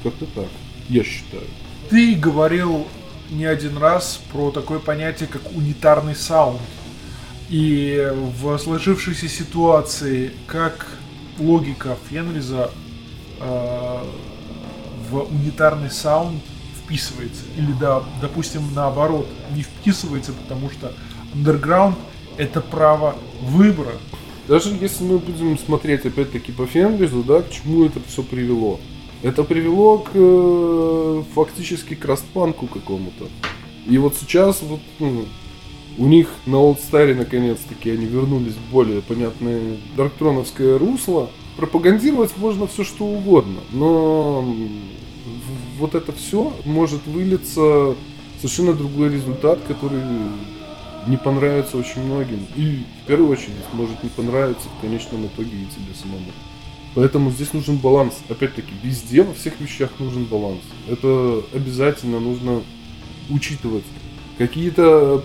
[0.03, 0.49] Как-то так,
[0.89, 1.47] я считаю.
[1.89, 2.87] Ты говорил
[3.29, 6.61] не один раз про такое понятие, как унитарный саунд.
[7.49, 8.11] И
[8.41, 10.87] в сложившейся ситуации, как
[11.37, 12.71] логика Фенриза
[13.39, 13.99] э,
[15.09, 16.41] в унитарный саунд
[16.83, 17.43] вписывается.
[17.57, 20.93] Или, да, допустим, наоборот, не вписывается, потому что
[21.33, 21.95] underground
[22.37, 23.93] это право выбора.
[24.47, 28.79] Даже если мы будем смотреть опять-таки по Фенризу, да, к чему это все привело?
[29.25, 33.25] Это привело к э, фактически к растпанку какому-то.
[33.87, 35.25] И вот сейчас вот ну,
[35.97, 41.31] у них на Олдстаре наконец-таки они вернулись в более понятное дарктроновское русло.
[41.57, 44.45] Пропагандировать можно все что угодно, но
[45.79, 47.95] вот это все может вылиться
[48.37, 50.03] совершенно другой результат, который
[51.07, 52.45] не понравится очень многим.
[52.55, 56.31] И в первую очередь может не понравиться в конечном итоге и тебе самому.
[56.95, 58.15] Поэтому здесь нужен баланс.
[58.29, 60.61] Опять-таки, везде, во всех вещах нужен баланс.
[60.87, 62.63] Это обязательно нужно
[63.29, 63.83] учитывать.
[64.37, 65.23] Какие-то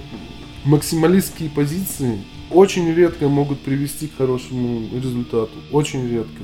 [0.65, 5.53] максималистские позиции очень редко могут привести к хорошему результату.
[5.71, 6.43] Очень редко.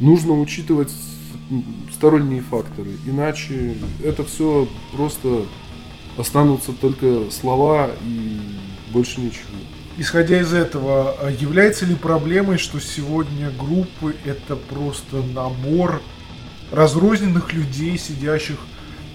[0.00, 0.92] Нужно учитывать
[1.94, 2.90] сторонние факторы.
[3.06, 5.46] Иначе это все просто
[6.18, 8.38] останутся только слова и
[8.92, 9.56] больше ничего.
[9.98, 16.02] Исходя из этого, а является ли проблемой, что сегодня группы это просто набор
[16.70, 18.56] разрозненных людей, сидящих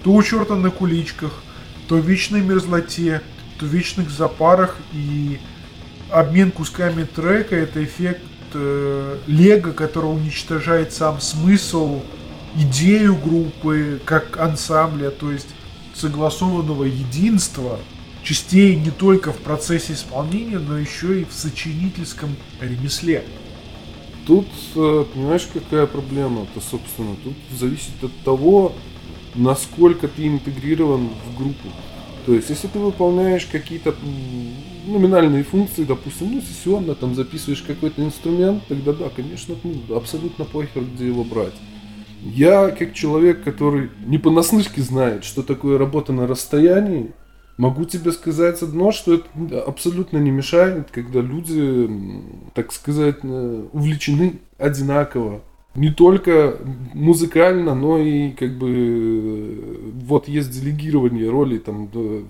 [0.03, 1.43] то у черта на куличках,
[1.87, 3.21] то в вечной мерзлоте,
[3.59, 5.39] то в вечных запарах, и
[6.09, 8.21] обмен кусками трека это эффект
[8.53, 12.01] э, лего, который уничтожает сам смысл,
[12.55, 15.49] идею группы как ансамбля, то есть
[15.93, 17.79] согласованного единства
[18.23, 23.23] частей не только в процессе исполнения, но еще и в сочинительском ремесле.
[24.25, 28.73] Тут, э, понимаешь, какая проблема-то, собственно, тут зависит от того,
[29.33, 31.69] насколько ты интегрирован в группу.
[32.25, 33.95] То есть, если ты выполняешь какие-то
[34.85, 40.83] номинальные функции, допустим, ну, сессионно, там, записываешь какой-то инструмент, тогда да, конечно, ну, абсолютно похер,
[40.83, 41.55] где его брать.
[42.23, 47.11] Я, как человек, который не понаслышке знает, что такое работа на расстоянии,
[47.61, 51.87] могу тебе сказать одно, что это абсолютно не мешает, когда люди,
[52.55, 55.41] так сказать, э, увлечены одинаково.
[55.75, 56.57] Не только
[56.95, 62.23] музыкально, но и как бы э, вот есть делегирование ролей там в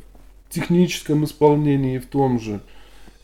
[0.50, 2.60] техническом исполнении в том же.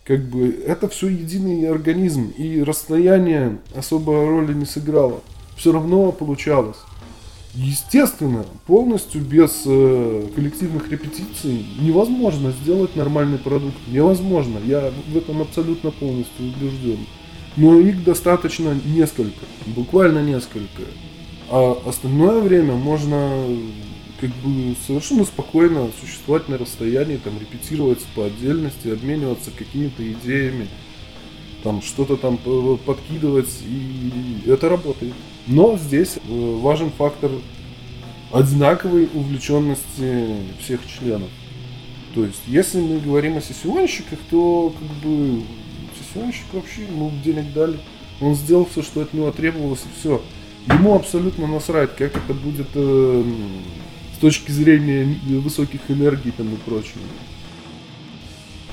[0.06, 5.22] Как бы это все единый организм, и расстояние особо роли не сыграло
[5.58, 6.78] все равно получалось.
[7.58, 13.76] Естественно, полностью без э, коллективных репетиций невозможно сделать нормальный продукт.
[13.88, 14.60] Невозможно.
[14.64, 17.00] Я в этом абсолютно полностью убежден.
[17.56, 20.84] Но их достаточно несколько, буквально несколько.
[21.50, 23.44] А остальное время можно
[24.22, 30.68] как бы совершенно спокойно существовать на расстоянии, там репетировать по отдельности, обмениваться какими-то идеями,
[31.64, 35.14] там что-то там подкидывать, и это работает.
[35.48, 37.32] Но здесь э, важен фактор
[38.32, 41.30] одинаковой увлеченности всех членов.
[42.14, 45.44] То есть, если мы говорим о сессионщиках, то как бы
[45.98, 47.78] сессионщик вообще ему денег дали.
[48.20, 50.22] Он сделал все, что от него требовалось, и все.
[50.68, 53.24] Ему абсолютно насрать, как это будет э,
[54.16, 57.02] с точки зрения высоких энергий там и прочего.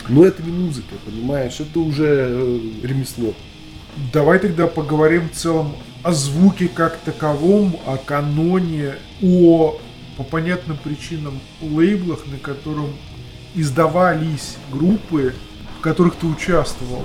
[0.08, 1.60] Но это не музыка, понимаешь?
[1.60, 3.32] Это уже э, ремесло.
[4.12, 5.72] Давай тогда поговорим в целом
[6.05, 9.79] о звуке как таковом, о каноне, о
[10.17, 12.90] по понятным причинам лейблах, на котором
[13.55, 15.35] издавались группы,
[15.79, 17.02] в которых ты участвовал,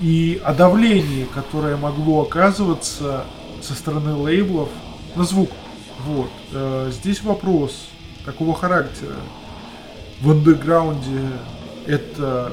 [0.00, 3.24] и о давлении, которое могло оказываться
[3.62, 4.68] со стороны лейблов
[5.14, 5.50] на звук.
[6.04, 6.30] Вот.
[6.52, 7.88] Э, здесь вопрос
[8.24, 9.16] такого характера.
[10.20, 11.20] В андеграунде
[11.86, 12.52] это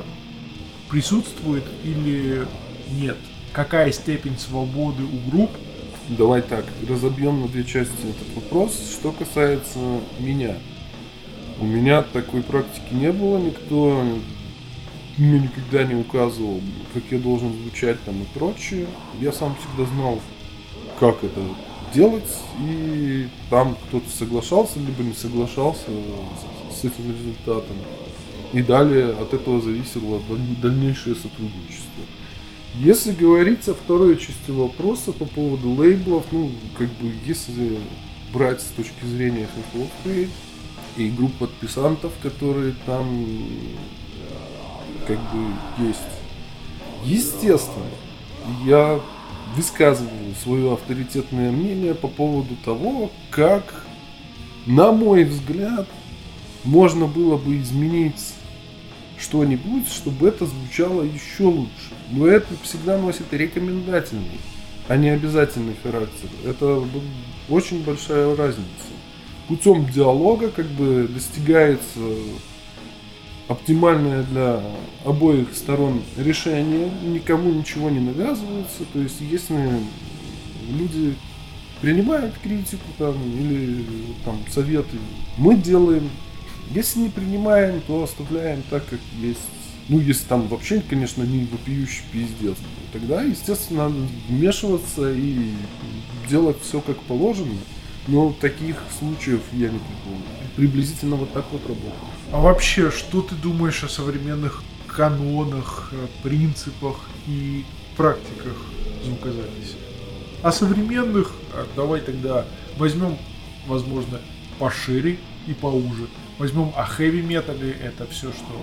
[0.90, 2.46] присутствует или
[2.92, 3.18] нет?
[3.56, 5.50] Какая степень свободы у групп?
[6.10, 8.74] Давай так, разобьем на две части этот вопрос.
[8.92, 9.80] Что касается
[10.20, 10.56] меня.
[11.60, 14.04] У меня такой практики не было, никто
[15.18, 16.60] мне никогда не указывал,
[16.94, 18.88] как я должен звучать там и прочее.
[19.22, 20.20] Я сам всегда знал,
[21.00, 21.42] как это
[21.94, 22.30] делать,
[22.60, 25.90] и там кто-то соглашался, либо не соглашался
[26.70, 27.78] с этим результатом.
[28.52, 30.22] И далее от этого зависело
[30.62, 32.04] дальнейшее сотрудничество.
[32.80, 37.78] Если говорить о второй части вопроса по поводу лейблов, ну, как бы, если
[38.34, 39.48] брать с точки зрения
[40.04, 40.30] хип
[40.98, 43.28] и групп подписантов, которые там
[45.08, 46.00] как бы есть.
[47.06, 47.86] Естественно,
[48.66, 49.00] я
[49.56, 53.86] высказываю свое авторитетное мнение по поводу того, как,
[54.66, 55.88] на мой взгляд,
[56.64, 58.34] можно было бы изменить
[59.20, 61.94] что-нибудь, чтобы это звучало еще лучше.
[62.12, 64.40] Но это всегда носит рекомендательный,
[64.88, 66.30] а не обязательный характер.
[66.46, 66.84] Это
[67.50, 68.66] очень большая разница.
[69.48, 72.00] путем диалога как бы достигается
[73.48, 74.62] оптимальное для
[75.06, 78.84] обоих сторон решение, никому ничего не навязывается.
[78.92, 79.80] То есть, если
[80.70, 81.16] люди
[81.82, 83.86] принимают критику там, или
[84.24, 84.98] там, советы,
[85.38, 86.10] мы делаем.
[86.72, 89.40] Если не принимаем, то оставляем так, как есть.
[89.88, 92.58] Ну, если там вообще, конечно, не вопиющий пиздец.
[92.92, 95.52] Тогда, естественно, надо вмешиваться и
[96.28, 97.56] делать все как положено.
[98.08, 100.24] Но таких случаев я не припомню.
[100.56, 101.94] Приблизительно вот так вот работает.
[102.32, 105.92] А вообще, что ты думаешь о современных канонах,
[106.24, 106.98] принципах
[107.28, 107.64] и
[107.96, 108.56] практиках
[109.04, 109.76] звукозаписи?
[110.42, 111.32] О современных,
[111.76, 112.46] давай тогда
[112.78, 113.18] возьмем,
[113.68, 114.20] возможно,
[114.60, 116.08] пошире и поуже.
[116.38, 118.62] Возьмем о хэви метале, это все, что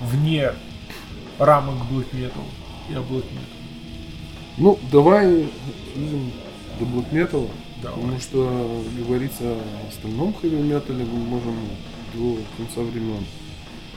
[0.00, 0.52] вне
[1.38, 2.44] рамок black metal
[2.90, 3.54] и о black metal.
[4.56, 5.48] Ну, давай
[5.94, 6.32] снизим
[6.78, 7.50] до black metal,
[7.82, 7.96] давай.
[7.96, 11.56] потому что говорить о остальном хэви метале мы можем
[12.14, 13.24] до конца времен.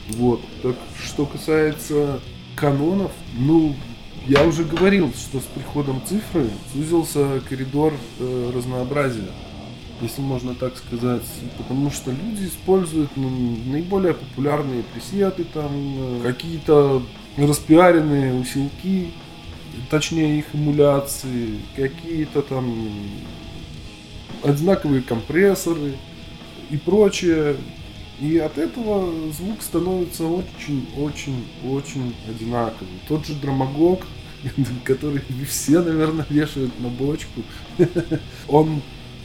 [0.09, 0.41] Вот.
[0.61, 2.19] Так что касается
[2.55, 3.75] канонов, ну,
[4.27, 9.29] я уже говорил, что с приходом цифры сузился коридор э, разнообразия,
[10.01, 11.23] если можно так сказать,
[11.57, 13.29] потому что люди используют ну,
[13.65, 17.01] наиболее популярные пресеты, там э, какие-то
[17.37, 19.11] распиаренные усилки,
[19.89, 22.89] точнее их эмуляции, какие-то там
[24.43, 25.93] одинаковые компрессоры
[26.69, 27.55] и прочее.
[28.19, 32.93] И от этого звук становится очень-очень-очень одинаковый.
[33.07, 34.01] Тот же драмагог,
[34.83, 37.43] который все, наверное, вешают на бочку,
[38.47, 38.81] он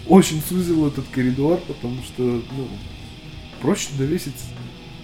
[0.09, 2.69] очень сузил этот коридор, потому что ну,
[3.61, 4.35] проще довесить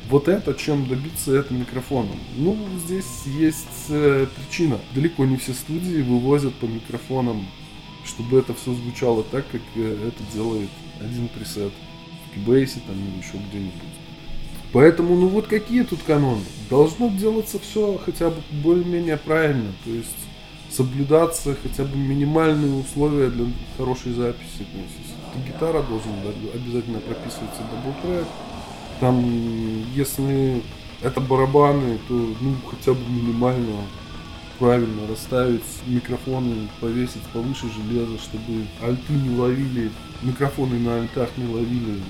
[0.08, 2.18] вот это, чем добиться это микрофоном.
[2.36, 4.78] Ну, здесь есть э, причина.
[4.94, 7.46] Далеко не все студии вывозят по микрофонам,
[8.04, 10.70] чтобы это все звучало так, как э, это делает
[11.00, 11.72] один пресет
[12.46, 13.72] бейсе там или еще где-нибудь.
[14.72, 16.44] Поэтому, ну вот какие тут каноны?
[16.68, 20.27] Должно делаться все хотя бы более-менее правильно, то есть
[20.70, 23.46] соблюдаться хотя бы минимальные условия для
[23.76, 24.58] хорошей записи.
[24.58, 26.12] То есть, гитара должен
[26.54, 28.26] обязательно прописываться double-track.
[29.00, 29.24] Там,
[29.94, 30.62] если
[31.02, 33.82] это барабаны, то ну хотя бы минимально
[34.58, 39.90] правильно расставить микрофоны, повесить повыше железа, чтобы альты не ловили,
[40.22, 42.00] микрофоны на альтах не ловили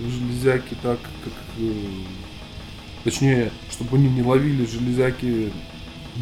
[0.00, 1.32] железяки так, как...
[1.58, 1.72] Э,
[3.04, 5.52] точнее, чтобы они не ловили железяки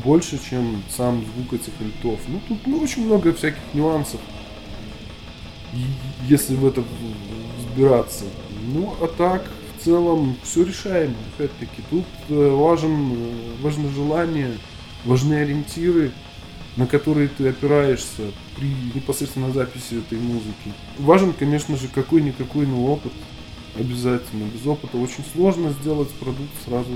[0.03, 2.20] больше, чем сам звук этих альтов.
[2.28, 4.20] Ну, тут ну, очень много всяких нюансов,
[6.28, 6.82] если в это
[7.59, 8.24] взбираться.
[8.72, 9.45] Ну, а так,
[9.78, 11.82] в целом, все решаемо, опять-таки.
[11.90, 14.51] Тут э, важен, э, важно желание
[15.05, 16.12] важны ориентиры,
[16.76, 18.22] на которые ты опираешься
[18.57, 20.72] при непосредственно записи этой музыки.
[20.99, 23.12] Важен, конечно же, какой-никакой, но опыт
[23.78, 24.45] обязательно.
[24.45, 26.90] Без опыта очень сложно сделать продукт сразу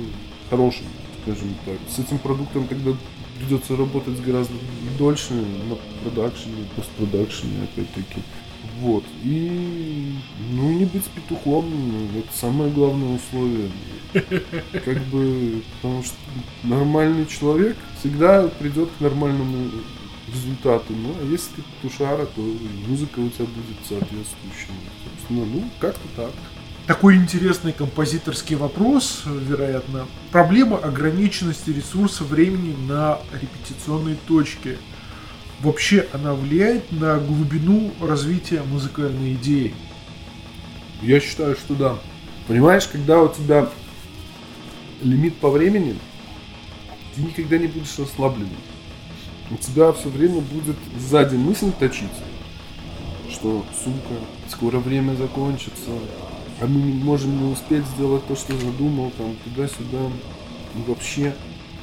[0.51, 0.87] хорошим,
[1.29, 1.77] скажем так.
[1.89, 2.93] С этим продуктом тогда
[3.39, 4.55] придется работать гораздо
[4.99, 8.23] дольше на продакшене, постпродакшене, опять-таки.
[8.81, 9.05] Вот.
[9.23, 10.13] И,
[10.53, 11.67] ну, не быть петухом,
[12.17, 13.71] это самое главное условие.
[14.13, 16.17] Как бы, потому что
[16.63, 19.71] нормальный человек всегда придет к нормальному
[20.33, 20.93] результату.
[20.93, 22.41] Ну, а если ты петушара, то
[22.89, 24.73] музыка у тебя будет соответствующая.
[25.05, 26.33] Собственно, ну, как-то так.
[26.89, 30.07] Такой интересный композиторский вопрос, вероятно.
[30.33, 34.79] Проблема ограниченности ресурса времени на репетиционной точке.
[35.61, 39.75] Вообще она влияет на глубину развития музыкальной идеи?
[41.03, 41.99] Я считаю, что да.
[42.47, 43.69] Понимаешь, когда у тебя
[45.03, 45.95] лимит по времени,
[47.15, 48.57] ты никогда не будешь расслабленным.
[49.51, 52.09] У тебя все время будет сзади мысль точить,
[53.31, 54.15] что, сука,
[54.49, 55.91] скоро время закончится,
[56.61, 60.11] а мы можем не успеть сделать то, что задумал, там, туда-сюда,
[60.75, 61.35] и вообще.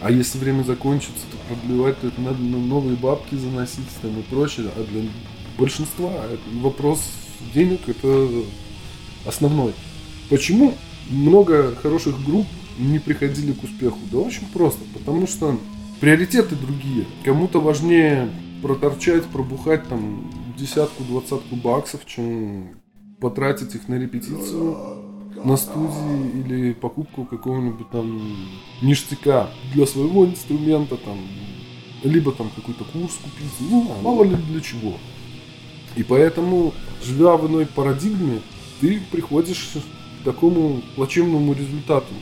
[0.02, 4.24] А если время закончится, то продлевать, то это надо на новые бабки заносить там и
[4.24, 4.70] прочее.
[4.76, 5.04] А для
[5.58, 6.12] большинства
[6.62, 7.02] вопрос
[7.54, 8.28] денег это
[9.26, 9.74] основной.
[10.30, 10.74] Почему
[11.10, 12.48] много хороших групп
[12.78, 13.98] не приходили к успеху?
[14.12, 14.82] Да очень просто.
[14.94, 15.58] Потому что
[16.02, 17.06] приоритеты другие.
[17.24, 18.30] Кому-то важнее
[18.62, 22.76] проторчать, пробухать там десятку-двадцатку баксов, чем
[23.20, 25.06] потратить их на репетицию
[25.44, 28.20] на студии или покупку какого-нибудь там
[28.82, 31.20] ништяка для своего инструмента, там,
[32.04, 34.94] либо там какой-то курс купить, ну, мало ли для чего.
[35.96, 38.42] И поэтому, живя в иной парадигме,
[38.82, 39.74] ты приходишь
[40.22, 42.14] к такому плачевному результату.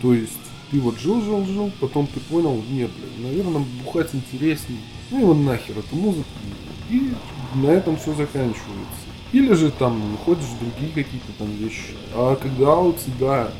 [0.00, 0.32] То есть
[0.70, 4.80] ты вот жил, жил, жил, потом ты понял, нет, блин, наверное, бухать интереснее.
[5.10, 6.24] Ну и вот нахер эту музыку.
[6.90, 7.12] И
[7.54, 9.13] на этом все заканчивается.
[9.34, 11.96] Или же там ходишь другие какие-то там вещи.
[12.14, 13.50] А когда у тебя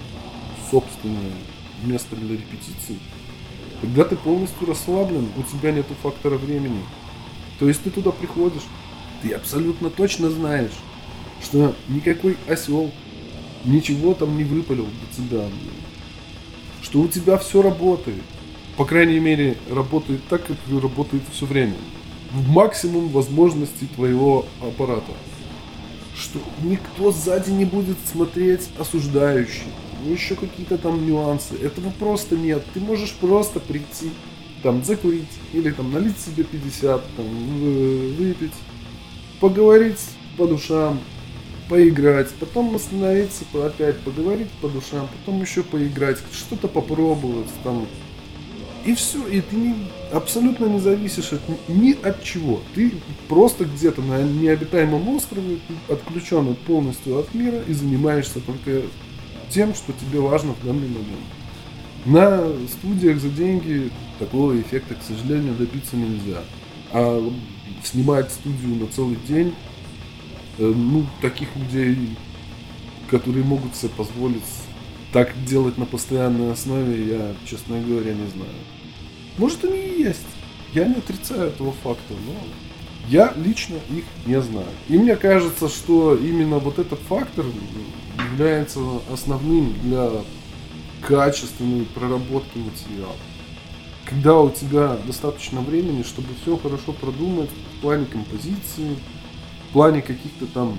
[0.71, 1.33] собственное
[1.83, 2.97] место для репетиции,
[3.81, 6.79] когда ты полностью расслаблен, у тебя нету фактора времени.
[7.59, 8.63] То есть ты туда приходишь,
[9.21, 10.71] ты абсолютно точно знаешь,
[11.43, 12.93] что никакой осел
[13.65, 15.45] ничего там не выпалил до тебя.
[16.83, 18.23] Что у тебя все работает.
[18.77, 21.75] По крайней мере, работает так, как работает все время.
[22.31, 25.11] В максимум возможностей твоего аппарата.
[26.17, 29.67] Что никто сзади не будет смотреть осуждающий.
[30.07, 31.55] Еще какие-то там нюансы.
[31.57, 32.63] Этого просто нет.
[32.73, 34.11] Ты можешь просто прийти,
[34.63, 37.27] там, закурить, или там налить себе 50, там,
[38.17, 38.53] выпить,
[39.41, 40.01] поговорить
[40.37, 41.01] по душам,
[41.69, 47.87] поиграть, потом остановиться, опять поговорить по душам, потом еще поиграть, что-то попробовать, там,
[48.85, 49.75] и все, и ты не,
[50.15, 52.61] абсолютно не зависишь от, ни от чего.
[52.75, 52.93] Ты
[53.29, 55.59] просто где-то на необитаемом острове,
[55.89, 58.83] отключен полностью от мира и занимаешься только
[59.51, 61.09] тем, что тебе важно в данный момент.
[62.07, 66.43] На студиях за деньги такого эффекта, к сожалению, добиться нельзя.
[66.93, 67.33] А
[67.83, 69.55] снимать студию на целый день,
[70.59, 71.97] э, ну, таких людей,
[73.11, 74.43] которые могут себе позволить
[75.13, 78.51] так делать на постоянной основе, я, честно говоря, не знаю.
[79.39, 80.27] Может, они и есть.
[80.73, 82.35] Я не отрицаю этого факта, но
[83.09, 84.67] я лично их не знаю.
[84.89, 87.45] И мне кажется, что именно вот этот фактор
[88.33, 88.81] является
[89.13, 90.11] основным для
[91.03, 93.17] качественной проработки материала.
[94.05, 98.97] Когда у тебя достаточно времени, чтобы все хорошо продумать в плане композиции,
[99.69, 100.79] в плане каких-то там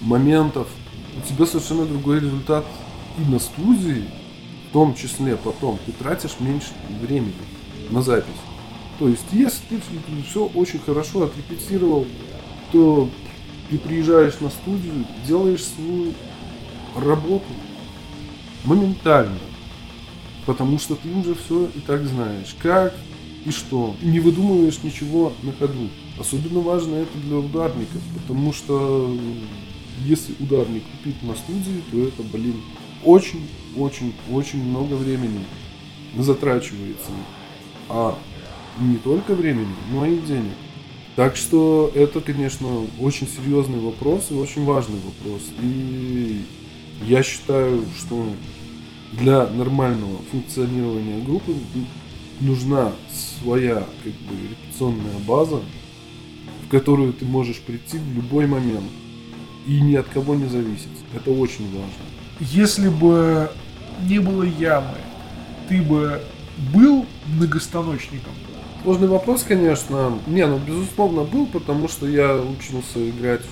[0.00, 0.68] моментов,
[1.16, 2.64] у тебя совершенно другой результат
[3.18, 4.04] и на студии,
[4.72, 6.70] том числе потом, ты тратишь меньше
[7.00, 7.34] времени
[7.90, 8.32] на запись.
[8.98, 9.80] То есть, если ты
[10.28, 12.06] все очень хорошо отрепетировал,
[12.70, 13.08] то
[13.70, 16.12] ты приезжаешь на студию, делаешь свою
[16.96, 17.44] работу
[18.64, 19.38] моментально.
[20.46, 22.54] Потому что ты уже все и так знаешь.
[22.60, 22.94] Как
[23.44, 23.94] и что.
[24.02, 25.88] Не выдумываешь ничего на ходу.
[26.18, 28.02] Особенно важно это для ударников.
[28.14, 29.16] Потому что
[30.04, 32.56] если ударник купить на студии, то это, блин,
[33.04, 35.44] очень-очень-очень много времени
[36.16, 37.10] затрачивается.
[37.88, 38.18] А
[38.80, 40.54] не только времени, но и денег.
[41.16, 45.42] Так что это, конечно, очень серьезный вопрос и очень важный вопрос.
[45.60, 46.42] И
[47.06, 48.26] я считаю, что
[49.12, 51.54] для нормального функционирования группы
[52.40, 55.60] нужна своя как бы, репетиционная база,
[56.66, 58.90] в которую ты можешь прийти в любой момент
[59.66, 60.88] и ни от кого не зависеть.
[61.14, 62.21] Это очень важно.
[62.40, 63.50] Если бы
[64.08, 64.96] не было ямы,
[65.68, 66.20] ты бы
[66.72, 68.32] был многостаночником?
[68.82, 70.18] Сложный вопрос, конечно.
[70.26, 73.42] Не, ну, безусловно, был, потому что я учился играть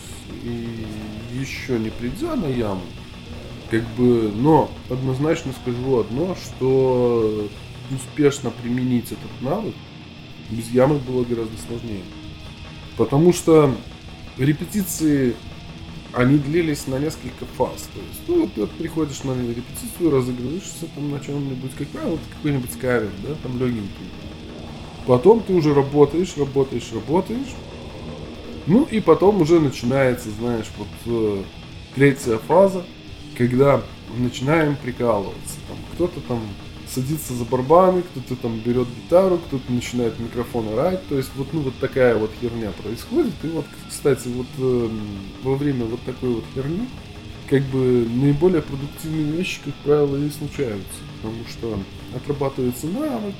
[0.42, 0.86] и
[1.32, 2.82] еще не придя на яму.
[3.70, 7.48] Как бы, но однозначно скажу одно, что
[7.90, 9.74] успешно применить этот навык
[10.50, 12.02] без ямы было гораздо сложнее.
[12.96, 13.74] Потому что
[14.36, 15.36] репетиции,
[16.12, 17.88] они длились на несколько фаз.
[17.94, 22.78] То есть, ну, вот, вот приходишь на репетицию, разыгрываешься там на чем-нибудь, как, вот какой-нибудь
[22.80, 24.10] кавер, да, там легенький.
[25.06, 27.54] Потом ты уже работаешь, работаешь, работаешь.
[28.66, 31.42] Ну и потом уже начинается, знаешь, вот э,
[31.94, 32.84] третья фаза,
[33.36, 33.82] когда
[34.16, 35.56] начинаем прикалываться.
[35.68, 36.40] Там, кто-то там
[36.92, 41.06] садится за барабаны, кто-то там берет гитару, кто-то начинает микрофон орать.
[41.08, 43.32] То есть вот, ну, вот такая вот херня происходит.
[43.42, 44.88] И вот, кстати, вот э,
[45.42, 46.88] во время вот такой вот херни,
[47.48, 50.88] как бы наиболее продуктивные вещи, как правило, и случаются.
[51.22, 51.78] Потому что
[52.16, 53.34] отрабатывается навык,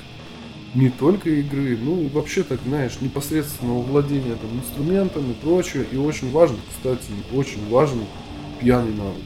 [0.73, 5.85] не только игры, ну и вообще так, знаешь, непосредственного владения там инструментом и прочее.
[5.91, 7.99] И очень важно, кстати, очень важен
[8.59, 9.23] пьяный навык.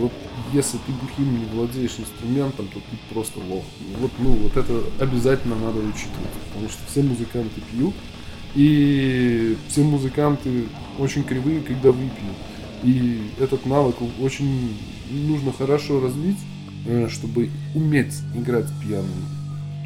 [0.00, 0.12] Вот
[0.52, 3.64] если ты бухим не владеешь инструментом, то ты просто лох.
[4.00, 7.94] Вот, ну, вот это обязательно надо учитывать, потому что все музыканты пьют,
[8.54, 10.64] и все музыканты
[10.98, 12.36] очень кривые, когда выпьют.
[12.82, 14.76] И этот навык очень
[15.10, 16.38] нужно хорошо развить,
[16.86, 19.38] э, чтобы уметь играть пьяным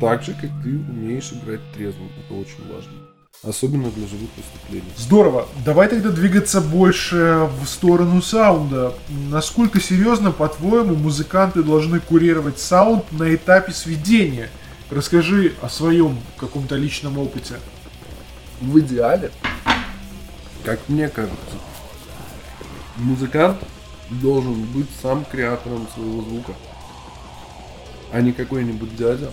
[0.02, 2.08] так же, как ты умеешь играть трезвым.
[2.18, 3.01] Это очень важно.
[3.42, 4.92] Особенно для живых выступлений.
[4.96, 5.48] Здорово.
[5.64, 8.94] Давай тогда двигаться больше в сторону саунда.
[9.08, 14.48] Насколько серьезно, по-твоему, музыканты должны курировать саунд на этапе сведения?
[14.90, 17.54] Расскажи о своем каком-то личном опыте.
[18.60, 19.32] В идеале,
[20.64, 21.56] как мне кажется,
[22.96, 23.58] музыкант
[24.08, 26.52] должен быть сам креатором своего звука,
[28.12, 29.32] а не какой-нибудь дядя,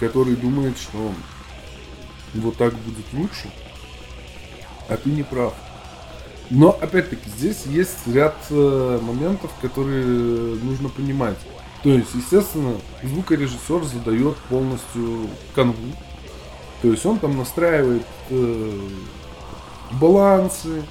[0.00, 1.12] который думает, что
[2.34, 3.50] вот так будет лучше,
[4.88, 5.54] а ты не прав.
[6.50, 11.38] Но, опять-таки, здесь есть ряд э, моментов, которые нужно понимать.
[11.82, 15.92] То есть, естественно, звукорежиссер задает полностью канву.
[16.82, 18.80] То есть он там настраивает э,
[19.92, 20.82] балансы,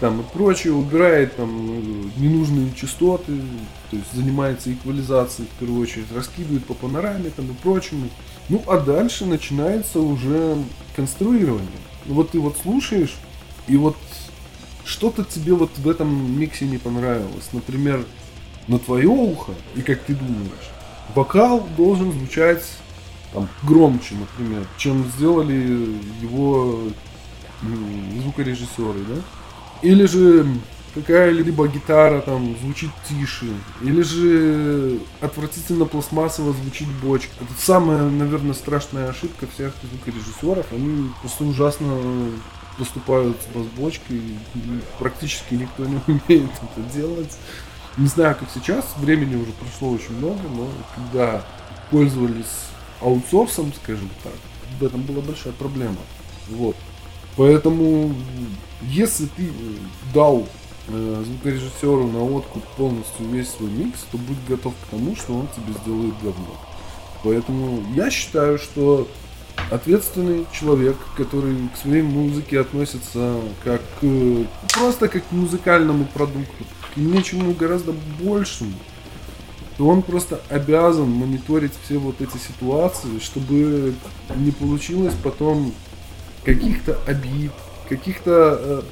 [0.00, 3.40] там и прочее, убирает там э, ненужные частоты,
[3.90, 8.08] то есть занимается эквализацией в первую очередь, раскидывает по панораме там и прочему.
[8.50, 10.56] Ну а дальше начинается уже
[10.96, 11.68] конструирование.
[12.06, 13.14] Ну вот ты вот слушаешь,
[13.68, 13.96] и вот
[14.84, 17.48] что-то тебе вот в этом миксе не понравилось.
[17.52, 18.04] Например,
[18.66, 20.70] на твое ухо, и как ты думаешь,
[21.14, 22.64] вокал должен звучать
[23.32, 26.80] там, громче, например, чем сделали его
[28.22, 29.22] звукорежиссеры, да?
[29.82, 30.44] Или же
[30.94, 33.46] какая-либо гитара там звучит тише,
[33.82, 37.32] или же отвратительно пластмассово звучит бочка.
[37.40, 40.72] Это самая, наверное, страшная ошибка всех звукорежиссеров.
[40.72, 42.30] Они просто ужасно
[42.78, 47.36] поступают с разбочкой, и практически никто не умеет это делать.
[47.96, 51.44] Не знаю, как сейчас, времени уже прошло очень много, но когда
[51.90, 52.68] пользовались
[53.00, 54.32] аутсорсом, скажем так,
[54.78, 55.98] в этом была большая проблема.
[56.48, 56.76] Вот.
[57.36, 58.14] Поэтому,
[58.82, 59.50] если ты
[60.14, 60.46] дал
[60.88, 65.48] э, звукорежиссеру на откуп полностью весь свой микс, то будь готов к тому, что он
[65.48, 66.56] тебе сделает говно.
[67.22, 69.08] Поэтому я считаю, что
[69.70, 76.64] ответственный человек, который к своей музыке относится как э, просто как к музыкальному продукту,
[76.94, 78.72] к нечему гораздо большему,
[79.76, 83.94] то он просто обязан мониторить все вот эти ситуации, чтобы
[84.36, 85.72] не получилось потом
[86.44, 87.52] каких-то обид,
[87.88, 88.82] каких-то э,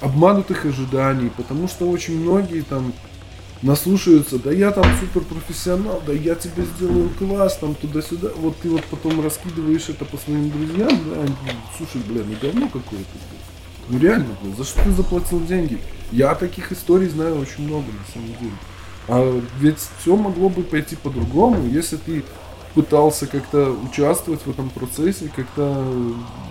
[0.00, 2.92] обманутых ожиданий, потому что очень многие там
[3.62, 8.70] наслушаются, да я там супер профессионал, да я тебе сделаю класс, там туда-сюда, вот ты
[8.70, 11.34] вот потом раскидываешь это по своим друзьям, да, они,
[11.76, 13.10] слушай, бля, ну говно какое-то,
[13.88, 15.80] ну реально, бля, за что ты заплатил деньги?
[16.12, 18.52] Я таких историй знаю очень много на самом деле.
[19.08, 22.22] А ведь все могло бы пойти по-другому, если ты
[22.74, 25.84] пытался как-то участвовать в этом процессе, как-то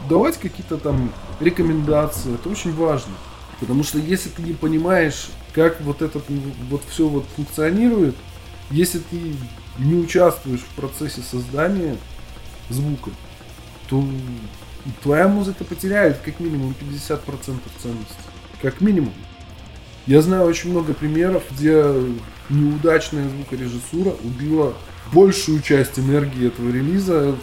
[0.09, 2.33] давать какие-то там рекомендации.
[2.33, 3.13] Это очень важно.
[3.59, 6.21] Потому что если ты не понимаешь, как вот это
[6.69, 8.15] вот все вот функционирует,
[8.69, 9.33] если ты
[9.79, 11.97] не участвуешь в процессе создания
[12.69, 13.11] звука,
[13.89, 14.03] то
[15.01, 18.15] твоя музыка потеряет как минимум 50% ценности.
[18.61, 19.13] Как минимум.
[20.05, 21.83] Я знаю очень много примеров, где
[22.49, 24.73] неудачная звукорежиссура убила
[25.13, 27.35] большую часть энергии этого релиза.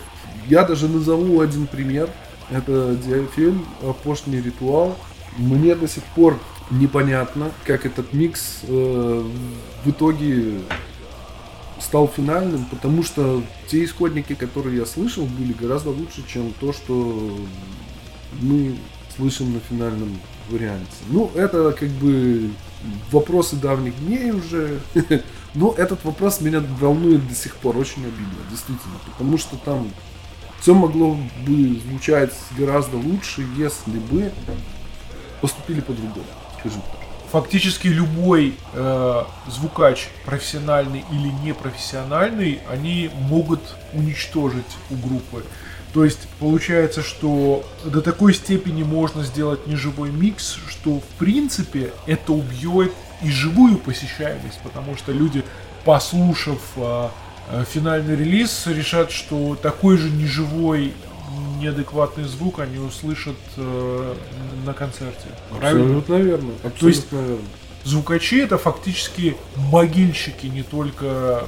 [0.49, 2.09] Я даже назову один пример.
[2.51, 3.59] Это Диафель,
[4.03, 4.97] Поштный ритуал.
[5.37, 6.39] Мне до сих пор
[6.71, 9.25] непонятно, как этот микс э,
[9.85, 10.61] в итоге
[11.81, 17.37] стал финальным, потому что те исходники, которые я слышал, были гораздо лучше, чем то, что
[18.41, 18.77] мы
[19.17, 20.19] слышим на финальном
[20.49, 20.87] варианте.
[21.09, 22.51] Ну, это как бы
[23.11, 24.81] вопросы давних дней уже.
[25.55, 28.97] Но этот вопрос меня волнует до сих пор очень обидно, действительно.
[29.07, 29.89] Потому что там
[30.61, 31.17] все могло
[31.47, 34.33] бы звучать гораздо лучше, если бы
[35.45, 36.25] поступили по-другому,
[36.59, 37.01] скажем так.
[37.31, 43.61] Фактически любой э, звукач, профессиональный или непрофессиональный, они могут
[43.93, 45.45] уничтожить у группы.
[45.93, 52.33] То есть получается, что до такой степени можно сделать неживой микс, что в принципе это
[52.33, 55.45] убьет и живую посещаемость, потому что люди,
[55.85, 57.09] послушав э,
[57.51, 60.95] э, финальный релиз, решат, что такой же неживой
[61.61, 64.15] неадекватный звук они услышат э,
[64.65, 65.29] на концерте.
[65.59, 65.99] Правильно?
[65.99, 66.51] Абсолютно верно.
[66.63, 67.39] Абсолютно То есть верно.
[67.85, 71.47] звукачи это фактически могильщики не только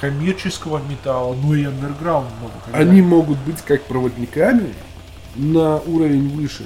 [0.00, 2.52] коммерческого металла, но и андерграундного.
[2.72, 4.74] Они могут быть как проводниками
[5.36, 6.64] на уровень выше,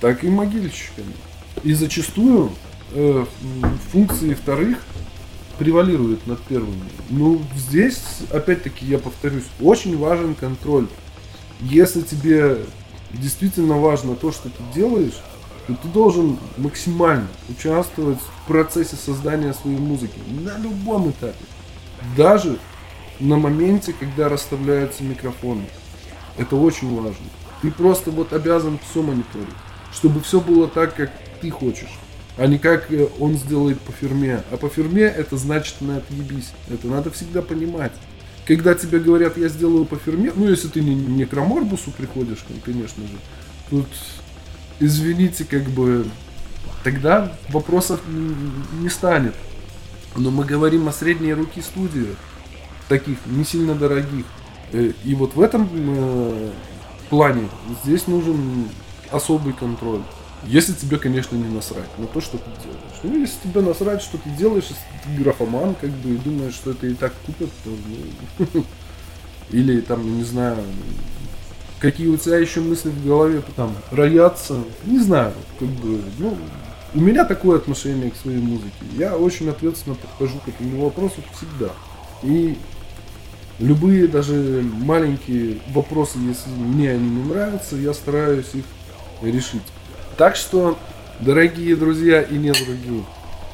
[0.00, 1.12] так и могильщиками.
[1.62, 2.52] И зачастую
[2.92, 3.26] э,
[3.92, 4.78] функции вторых
[5.58, 6.88] превалируют над первыми.
[7.10, 8.00] Ну, здесь,
[8.32, 10.86] опять-таки, я повторюсь, очень важен контроль.
[11.60, 12.58] Если тебе
[13.12, 15.20] действительно важно то, что ты делаешь,
[15.66, 21.44] то ты должен максимально участвовать в процессе создания своей музыки на любом этапе.
[22.16, 22.58] Даже
[23.18, 25.66] на моменте, когда расставляются микрофоны.
[26.38, 27.24] Это очень важно.
[27.60, 29.48] Ты просто вот обязан все мониторить,
[29.92, 31.10] чтобы все было так, как
[31.42, 31.98] ты хочешь
[32.40, 34.42] а не как э, он сделает по фирме.
[34.50, 36.52] А по фирме это значит на отъебись.
[36.70, 37.92] Это надо всегда понимать.
[38.50, 43.12] Когда тебе говорят, я сделаю по фирме, ну если ты не, не приходишь, конечно же,
[43.70, 43.86] тут,
[44.80, 46.04] извините, как бы,
[46.82, 49.36] тогда вопросов не станет.
[50.16, 52.16] Но мы говорим о средней руки студиях,
[52.88, 54.26] таких не сильно дорогих.
[54.72, 56.50] Э, и вот в этом э,
[57.08, 57.48] плане
[57.84, 58.68] здесь нужен
[59.12, 60.02] особый контроль.
[60.44, 63.00] Если тебе, конечно, не насрать на то, что ты делаешь.
[63.02, 66.70] Ну, если тебе насрать, что ты делаешь, если ты графоман, как бы, и думаешь, что
[66.70, 67.70] это и так купят, то,
[68.38, 68.64] ну,
[69.50, 70.56] или там, не знаю,
[71.78, 76.36] какие у тебя еще мысли в голове там роятся, не знаю, как бы, ну,
[76.94, 78.84] у меня такое отношение к своей музыке.
[78.96, 81.70] Я очень ответственно подхожу к этому вопросу всегда.
[82.22, 82.58] И
[83.58, 88.64] любые даже маленькие вопросы, если мне они не нравятся, я стараюсь их
[89.22, 89.62] решить.
[90.16, 90.78] Так что,
[91.20, 93.04] дорогие друзья и не дорогие,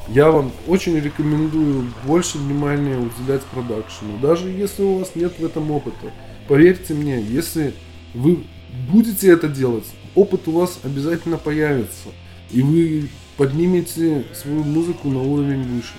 [0.09, 4.17] я вам очень рекомендую больше внимания уделять продакшену.
[4.21, 6.11] Даже если у вас нет в этом опыта.
[6.47, 7.73] Поверьте мне, если
[8.13, 8.43] вы
[8.89, 9.85] будете это делать,
[10.15, 12.09] опыт у вас обязательно появится.
[12.51, 15.93] И вы поднимете свою музыку на уровень выше.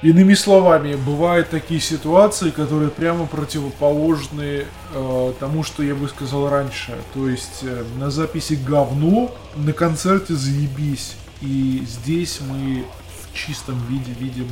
[0.00, 6.96] Иными словами, бывают такие ситуации, которые прямо противоположны э, тому, что я бы сказал раньше.
[7.14, 11.16] То есть э, на записи говно, на концерте заебись.
[11.40, 12.84] И здесь мы
[13.22, 14.46] в чистом виде видим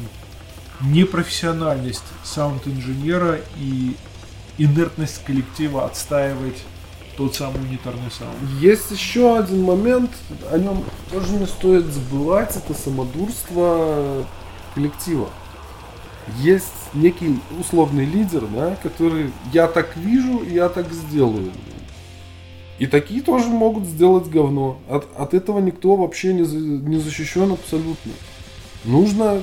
[0.80, 3.94] непрофессиональность саунд-инженера и
[4.58, 6.60] инертность коллектива отстаивать
[7.16, 8.36] тот самый унитарный саунд.
[8.60, 10.10] Есть еще один момент,
[10.50, 14.26] о нем тоже не стоит забывать, это самодурство
[14.76, 15.30] коллектива.
[16.38, 21.50] Есть некий условный лидер, да, который я так вижу, я так сделаю.
[22.78, 24.78] И такие тоже могут сделать говно.
[24.88, 28.12] От, от этого никто вообще не, за, не защищен абсолютно.
[28.84, 29.42] Нужно,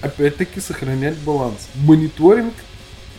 [0.00, 1.68] опять-таки, сохранять баланс.
[1.76, 2.54] Мониторинг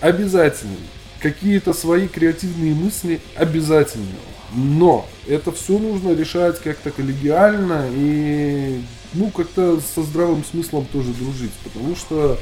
[0.02, 0.76] обязательный.
[1.22, 4.08] Какие-то свои креативные мысли обязательно.
[4.54, 8.82] Но это все нужно решать как-то коллегиально и
[9.14, 12.38] ну, как-то со здравым смыслом тоже дружить, потому что,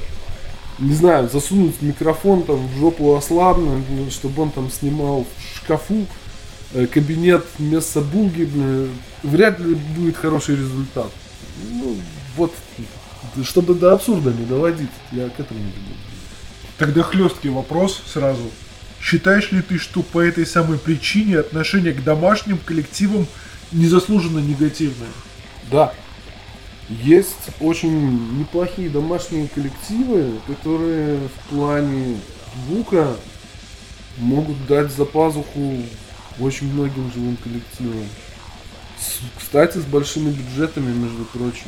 [0.80, 6.06] не знаю, засунуть микрофон там в жопу ослабно, чтобы он там снимал в шкафу
[6.74, 8.50] э, кабинет вместо буги,
[9.24, 11.12] вряд ли будет хороший результат.
[11.72, 11.96] Ну,
[12.36, 12.54] вот,
[13.44, 15.96] чтобы до абсурда не доводить, я к этому не буду.
[16.78, 18.52] Тогда хлесткий вопрос сразу.
[19.02, 23.28] Считаешь ли ты, что по этой самой причине отношение к домашним коллективам
[23.72, 25.10] незаслуженно негативное?
[25.72, 25.94] Да,
[26.90, 32.18] есть очень неплохие домашние коллективы, которые в плане
[32.68, 33.16] звука
[34.18, 35.82] могут дать за пазуху
[36.40, 38.08] очень многим живым коллективам.
[39.00, 41.68] С, кстати, с большими бюджетами, между прочим.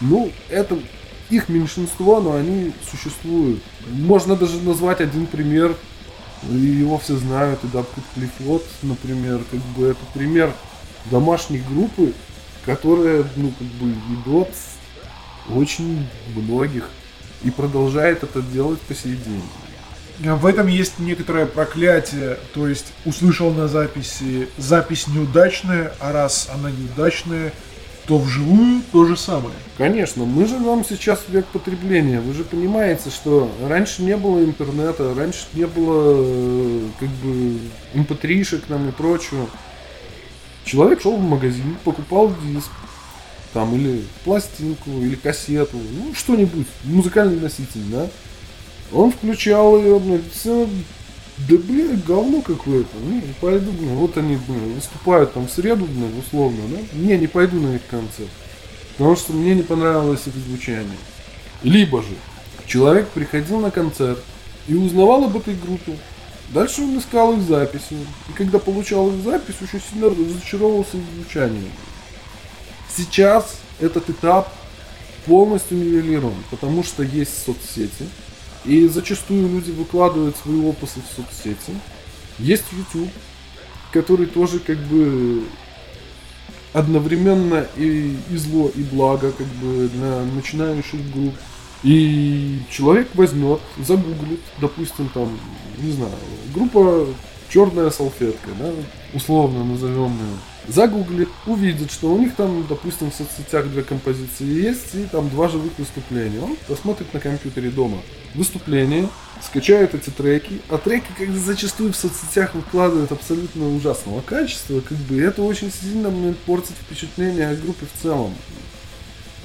[0.00, 0.78] Ну, это
[1.30, 3.62] их меньшинство, но они существуют.
[3.88, 5.76] Можно даже назвать один пример,
[6.50, 10.52] и его все знают, и Дабкут Клифот, например, как бы это пример
[11.10, 12.12] домашней группы,
[12.66, 14.48] которая, ну, как бы ведет
[15.54, 16.88] очень многих
[17.42, 19.42] и продолжает это делать по сей день.
[20.20, 26.70] В этом есть некоторое проклятие, то есть услышал на записи запись неудачная, а раз она
[26.70, 27.52] неудачная,
[28.06, 29.54] то вживую то же самое.
[29.76, 32.20] Конечно, мы живем сейчас в век потребления.
[32.20, 37.58] Вы же понимаете, что раньше не было интернета, раньше не было э, как бы
[37.94, 39.48] mp3-шек нам и прочего.
[40.64, 42.70] Человек шел в магазин, покупал диск,
[43.52, 48.08] там, или пластинку, или кассету, ну, что-нибудь, музыкальный носитель, да.
[48.92, 50.00] Он включал ее,
[50.32, 50.68] все,
[51.38, 55.84] да, блин, говно какое-то, ну, не пойду, блин, вот они, блин, выступают там в среду,
[55.84, 58.30] блин, условно, да, не, не пойду на их концерт,
[58.96, 60.98] потому что мне не понравилось их звучание.
[61.62, 62.14] Либо же
[62.66, 64.22] человек приходил на концерт
[64.66, 65.96] и узнавал об этой группе,
[66.54, 67.96] Дальше он искал их записи.
[68.28, 71.72] И когда получал их запись, очень сильно разочаровывался их звучанием.
[72.96, 74.52] Сейчас этот этап
[75.26, 78.08] полностью нивелирован, потому что есть соцсети.
[78.64, 81.72] И зачастую люди выкладывают свои опусы в соцсети.
[82.38, 83.10] Есть YouTube,
[83.92, 85.42] который тоже как бы
[86.72, 91.34] одновременно и, и зло, и благо как бы для начинающих групп.
[91.84, 95.38] И человек возьмет, загуглит, допустим, там,
[95.78, 96.12] не знаю,
[96.54, 97.06] группа
[97.50, 98.72] черная салфетка, да,
[99.12, 100.38] условно назовем ее.
[100.66, 105.48] Загуглит, увидит, что у них там, допустим, в соцсетях две композиции есть и там два
[105.48, 106.40] живых выступления.
[106.40, 107.98] Он посмотрит на компьютере дома
[108.34, 109.08] выступление,
[109.42, 115.20] скачает эти треки, а треки, как зачастую в соцсетях выкладывают абсолютно ужасного качества, как бы
[115.20, 116.10] это очень сильно
[116.46, 118.34] портит впечатление о группе в целом.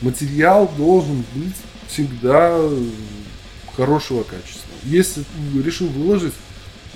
[0.02, 1.56] Материал должен быть
[1.90, 2.60] всегда
[3.76, 4.70] хорошего качества.
[4.84, 5.26] Если
[5.64, 6.34] решил выложить,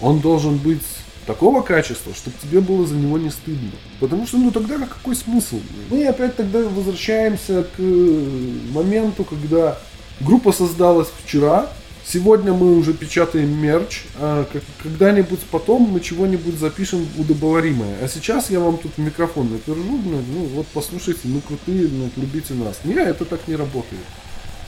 [0.02, 0.84] он должен быть
[1.26, 3.72] такого качества, чтобы тебе было за него не стыдно.
[4.00, 5.60] Потому что, ну тогда какой смысл?
[5.90, 9.80] Мы опять тогда возвращаемся к моменту, когда
[10.20, 11.70] группа создалась вчера,
[12.06, 14.46] Сегодня мы уже печатаем мерч, а
[14.84, 17.96] когда-нибудь потом мы чего-нибудь запишем удобоваримое.
[18.02, 22.82] А сейчас я вам тут микрофон напержу, ну вот послушайте, ну крутые, ну, любите нас.
[22.84, 24.04] Не, это так не работает.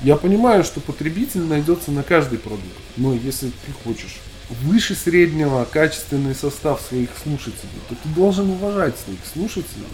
[0.01, 2.65] Я понимаю, что потребитель найдется на каждый продукт,
[2.97, 4.17] но если ты хочешь
[4.49, 9.87] выше среднего качественный состав своих слушателей, то ты должен уважать своих слушателей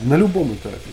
[0.00, 0.90] на любом этапе.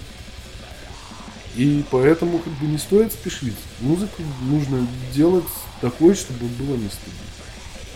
[1.55, 3.57] И поэтому как бы не стоит спешить.
[3.81, 5.43] Музыку нужно делать
[5.81, 7.19] такой, чтобы было не стыдно.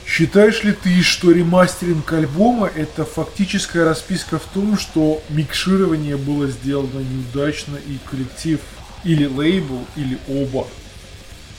[0.05, 6.99] Считаешь ли ты, что ремастеринг альбома это фактическая расписка в том, что микширование было сделано
[6.99, 8.59] неудачно и коллектив
[9.05, 10.67] или лейбл, или оба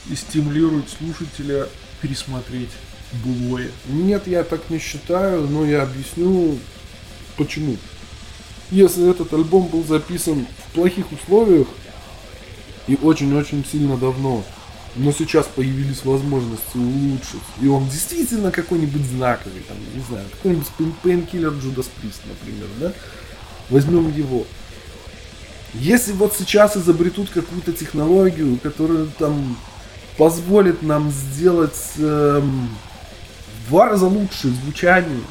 [0.09, 1.67] и стимулирует слушателя
[2.01, 2.69] пересмотреть
[3.25, 3.71] былое?
[3.87, 6.59] Нет, я так не считаю, но я объясню
[7.37, 7.77] почему.
[8.69, 11.67] Если этот альбом был записан в плохих условиях
[12.87, 14.43] и очень-очень сильно давно,
[14.95, 20.67] но сейчас появились возможности улучшить, и он действительно какой-нибудь знаковый, там, не знаю, какой-нибудь
[21.03, 22.93] Painkiller Judas Priest, например, да,
[23.69, 24.45] возьмем его.
[25.73, 29.57] Если вот сейчас изобретут какую-то технологию, которая там
[30.17, 32.69] позволит нам сделать эм,
[33.65, 35.21] в два раза лучше звучание,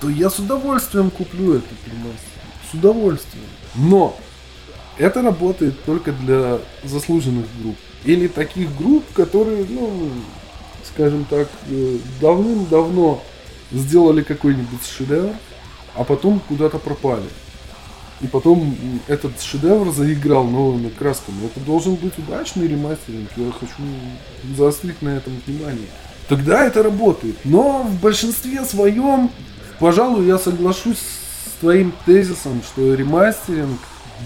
[0.00, 2.42] то я с удовольствием куплю этот ремастер.
[2.70, 3.46] С удовольствием.
[3.74, 4.16] Но
[4.98, 7.76] это работает только для заслуженных групп.
[8.04, 10.10] Или таких групп, которые, ну,
[10.84, 13.22] скажем так, э, давным-давно
[13.72, 15.34] сделали какой-нибудь шедевр,
[15.94, 17.28] а потом куда-то пропали.
[18.20, 21.46] И потом этот шедевр заиграл новыми красками.
[21.46, 23.30] Это должен быть удачный ремастеринг.
[23.36, 23.82] Я хочу
[24.56, 25.86] заострить на этом внимание.
[26.28, 27.36] Тогда это работает.
[27.44, 29.30] Но в большинстве своем,
[29.78, 33.78] пожалуй, я соглашусь с твоим тезисом, что ремастеринг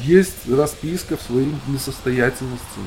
[0.02, 2.80] есть расписка в своей несостоятельности.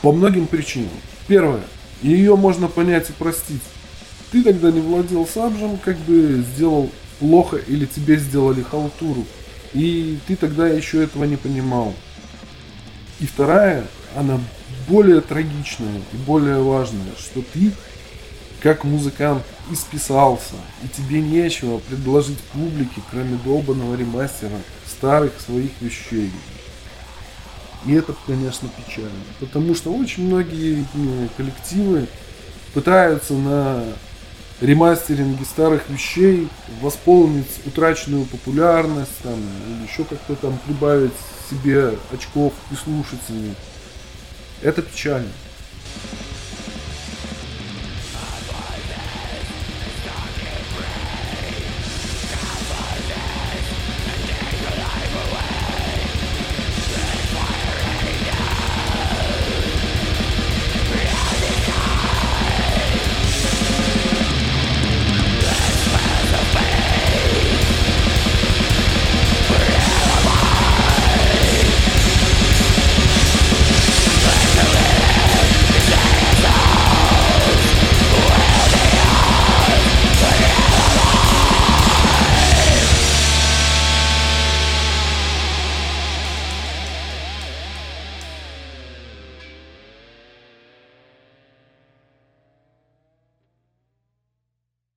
[0.00, 0.88] По многим причинам.
[1.28, 1.62] Первое.
[2.02, 3.62] Ее можно понять и простить.
[4.32, 9.26] Ты тогда не владел сабжем, как бы сделал плохо или тебе сделали халтуру.
[9.72, 11.94] И ты тогда еще этого не понимал.
[13.20, 14.40] И вторая, она
[14.88, 17.72] более трагичная и более важная, что ты,
[18.60, 26.32] как музыкант, исписался, и тебе нечего предложить публике, кроме долбанного ремастера старых своих вещей.
[27.86, 29.10] И это, конечно, печально.
[29.38, 30.84] Потому что очень многие
[31.36, 32.06] коллективы
[32.74, 33.84] пытаются на
[34.60, 36.48] ремастеринге старых вещей
[36.80, 41.12] восполнить утраченную популярность, там, или еще как-то там прибавить
[41.50, 43.54] себе очков и слушателей.
[44.62, 45.30] Это печально.